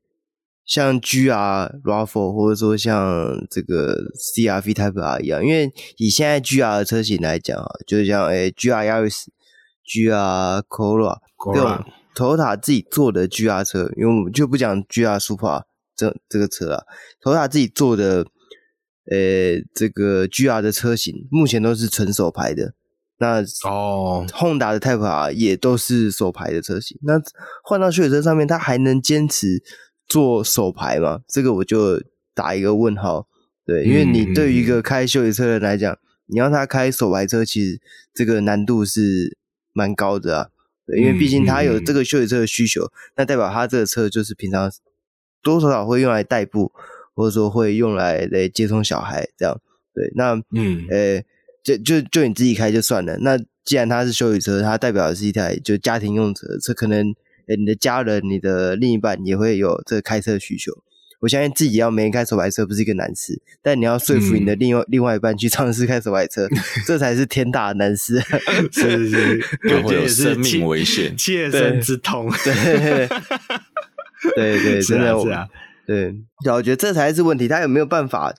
[0.64, 3.96] 像 GR RAV4 或者说像这个
[4.34, 9.26] CRV Type R 一样，因为以现在 GR 的车型来讲啊，就是像诶、欸、GR Yaris、
[9.86, 11.18] GR Corolla
[11.54, 11.84] 这种
[12.16, 15.62] Toyota 自己做的 GR 车，因为我们就不讲 GR Supra
[15.94, 16.82] 这这个车啊
[17.22, 18.26] ，Toyota 自己做的。
[19.10, 22.74] 呃、欸，这个 GR 的车型目前都是纯手排的。
[23.18, 26.98] 那哦，Honda 的 Type R 也都是手排的车型。
[27.02, 27.14] 那
[27.62, 29.62] 换到休旅车上面，它还能坚持
[30.08, 31.20] 做手牌吗？
[31.28, 32.02] 这个我就
[32.34, 33.28] 打一个问号。
[33.64, 35.96] 对，因为你对于一个开休旅车的人来讲，
[36.26, 37.80] 你要他开手牌车，其实
[38.12, 39.38] 这个难度是
[39.72, 40.48] 蛮高的啊。
[40.84, 44.68] 对，因为毕竟他有这个休旅车的需求，那代表他这个车就是平常
[45.44, 46.72] 多多少少会用来代步。
[47.14, 49.60] 或者说会用来来接送小孩这样，
[49.94, 51.26] 对，那嗯，呃、欸，
[51.62, 53.18] 就就就你自己开就算了。
[53.20, 57.08] 那既然它是休旅车，它代表的是一台就家庭用车，这可能
[57.46, 60.72] 呃、欸、你的家人、你的另一半也会有这个开车需求。
[61.20, 66.48] 我相信自己要没人开手排车不是一个难事，但你要说服你的另外、嗯、另外一半去尝试开手排车，
[66.84, 68.18] 这才是天大的难事。
[68.72, 72.28] 是是 是，感觉也是生命危险、切身之痛。
[72.42, 73.08] 对对
[74.34, 75.46] 对，对，真的是啊。
[75.86, 76.14] 对，
[76.52, 77.48] 我觉得这才是问题。
[77.48, 78.34] 他有没有办法，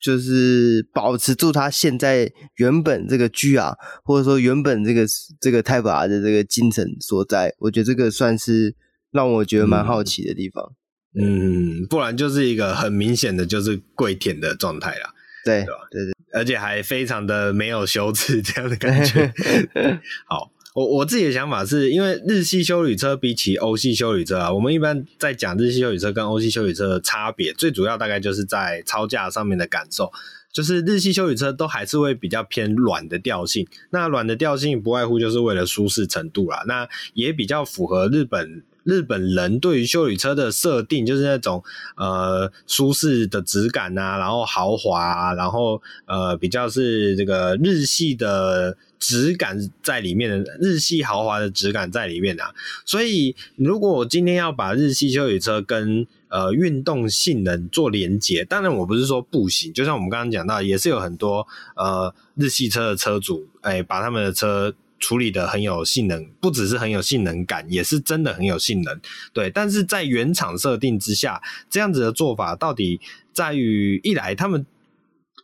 [0.00, 3.74] 就是保持住他现在原本这个 G 啊
[4.04, 5.06] 或者说原本这个
[5.40, 7.54] 这个 Type R 的这个精神所在？
[7.58, 8.74] 我觉得这个算是
[9.10, 10.72] 让我觉得蛮好奇的地方。
[11.18, 15.14] 嗯，嗯，不然就是一个很明显的就是跪舔的状态啦。
[15.44, 15.80] 对，对吧？
[15.90, 19.32] 对对，而且还非常的没有羞耻这样的感觉。
[20.28, 20.50] 好。
[20.74, 30.12] 我我自己的想法是因为日系修理车比起欧系修理车啊，我们一般在讲日系修理车跟欧系修理车的差别，最主要大概就是在超架上面的感受。
[30.52, 41.62] 就是日系修理车都还是会比较偏软的调性，那软的调性不外乎就是为了舒适程度啦，那也比较符合日本日本人对于修理车的设定，就是那种
[41.96, 48.76] 呃舒适的质感啊，然后豪华啊，然后呃比较是这个日系的。
[49.00, 52.54] 质感在里面的日系豪华的质感在里面啊，
[52.86, 69.00] 所以如果我今天要把日系修理车跟呃运动性能做连结，当然我不是说不行，就像我们刚刚讲到，也是有很多呃日系车的车主，哎，把他们的车处理的很有性能，不只是很有性能感，也是真的很有性能，
[69.32, 69.50] 对。
[69.50, 73.00] 但是在原厂设定之下，这样子的做法到底
[73.32, 74.64] 在于一来他们。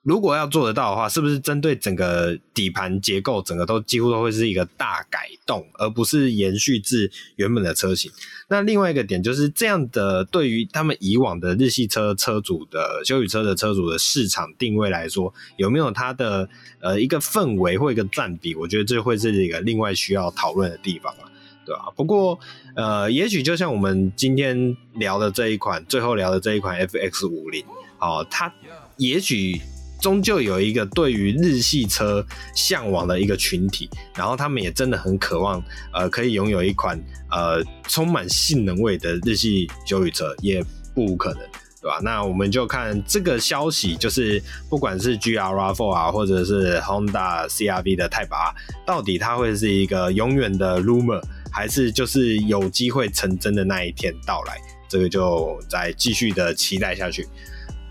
[0.02, 8.10] 如果要做得到的话，是不是针对整个底盘结构，整个都几乎都会是一个大改动，而不是延续至原本的车型？
[8.48, 16.48] 那另外一个点就是这样的，对于他们以往的日系车车主的休旅车的车主的市场定位来说，有没有它的
[16.80, 18.54] 呃一个氛围或一个占比？
[18.54, 21.28] 我觉得这会是一个另外需要讨论的地方啊，
[21.66, 21.92] 对吧？
[21.94, 22.40] 不过
[22.74, 27.62] 呃，也许就像我们今天聊的这一款，最后聊的这一款 FX 五零，
[27.98, 28.50] 哦，它
[28.96, 29.60] 也许。
[30.00, 32.24] 终究有一个对于日系车
[32.54, 36.98] 向往的一个群体，然后他们也真的很渴望，呃，可以拥有一款
[37.30, 41.42] 呃充满性能味的日系休旅车，也不无可能，
[41.80, 42.00] 对吧？
[42.02, 48.54] 那我们就看这个消息，就是不管是 G R R Four 啊，或者是 Honda CRV 的 Type R，
[48.86, 51.22] 到底它会是一个永远的 rumor，
[51.52, 54.58] 还是就是有机会成真的那一天到来？
[54.88, 57.24] 这个就再继续的期待下去。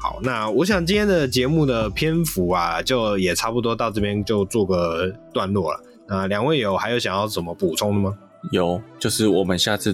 [0.01, 5.79] 好，那我想今天的节目的篇幅啊，就也差不多到这边就做个段落了。
[6.07, 8.17] 那两位有还有想要什么补充的吗？
[8.51, 9.93] 有，就是我们下次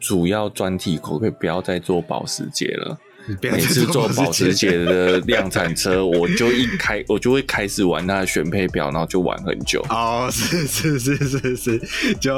[0.00, 2.98] 主要专题可不可以不要再做保时捷了？
[3.42, 9.84] 每次做保时捷的 量产车，我就一开我就会开始玩它的选配表，然后就玩很久。
[9.90, 11.80] 哦，是是是是是，
[12.20, 12.32] 就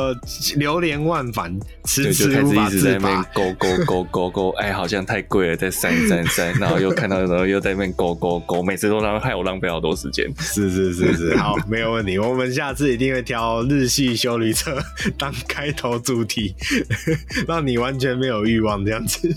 [0.57, 10.26] 流连忘返，迟迟就开始一直在那边勾勾勾勾勾， 哎，好像太贵了，再删删删，然后又看到，然后又在那边勾勾勾，每次都让害我浪费好多时间。
[10.38, 14.76] 是是是是，好，没有问题，我们下次一定会挑日系修理车
[15.18, 16.55] 当开头主题，
[17.47, 19.28] 让你完全没有欲望这样子。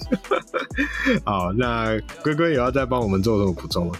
[1.24, 1.43] 好。
[1.44, 3.94] 好，那龟龟也要再帮我们做什么补充吗？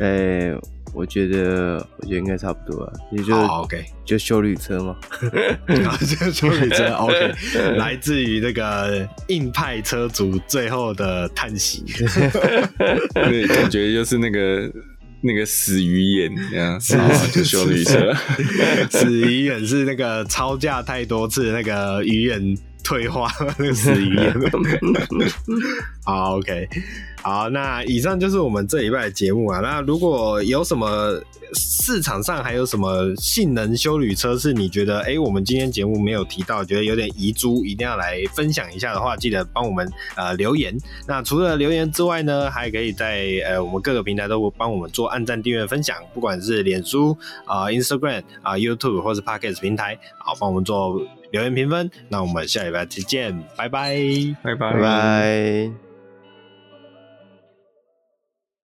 [0.00, 0.60] 哎、欸，
[0.92, 4.96] 我觉得，我觉得应该差不多了，也就 OK，就修旅车嘛，
[5.66, 7.32] 然后就修旅车 OK，
[7.78, 11.84] 来自于那个硬派车主最后的叹息，
[13.14, 14.68] 对，感觉就是那个
[15.20, 16.78] 那个死鱼眼，啊，
[17.32, 18.12] 就修旅车，
[18.90, 22.58] 死鱼眼是那个超价太多次那个鱼眼。
[22.88, 24.34] 退化那个死鱼眼。
[26.06, 26.66] 好，OK，
[27.20, 29.60] 好，那以上就是我们这一拜的节目啊。
[29.60, 31.20] 那如果有什么
[31.52, 39.86] 市场上还有什么性能修旅车是你觉得哎、我们今天节目没有提到，觉得有点遗珠，一定要来分享一下的话，记得帮我们
[40.16, 40.74] 呃留言。
[41.06, 47.14] 那除了留言之外呢，还可以在呃我们各个平台都帮我们做按赞、订阅、分享，不管是脸书
[47.44, 50.98] 啊、Instagram 啊、YouTube 或是 Podcast 平台，好，帮我们做。
[51.30, 53.96] 留言评分，那我们下礼拜再见，拜拜，
[54.42, 55.87] 拜拜，拜拜。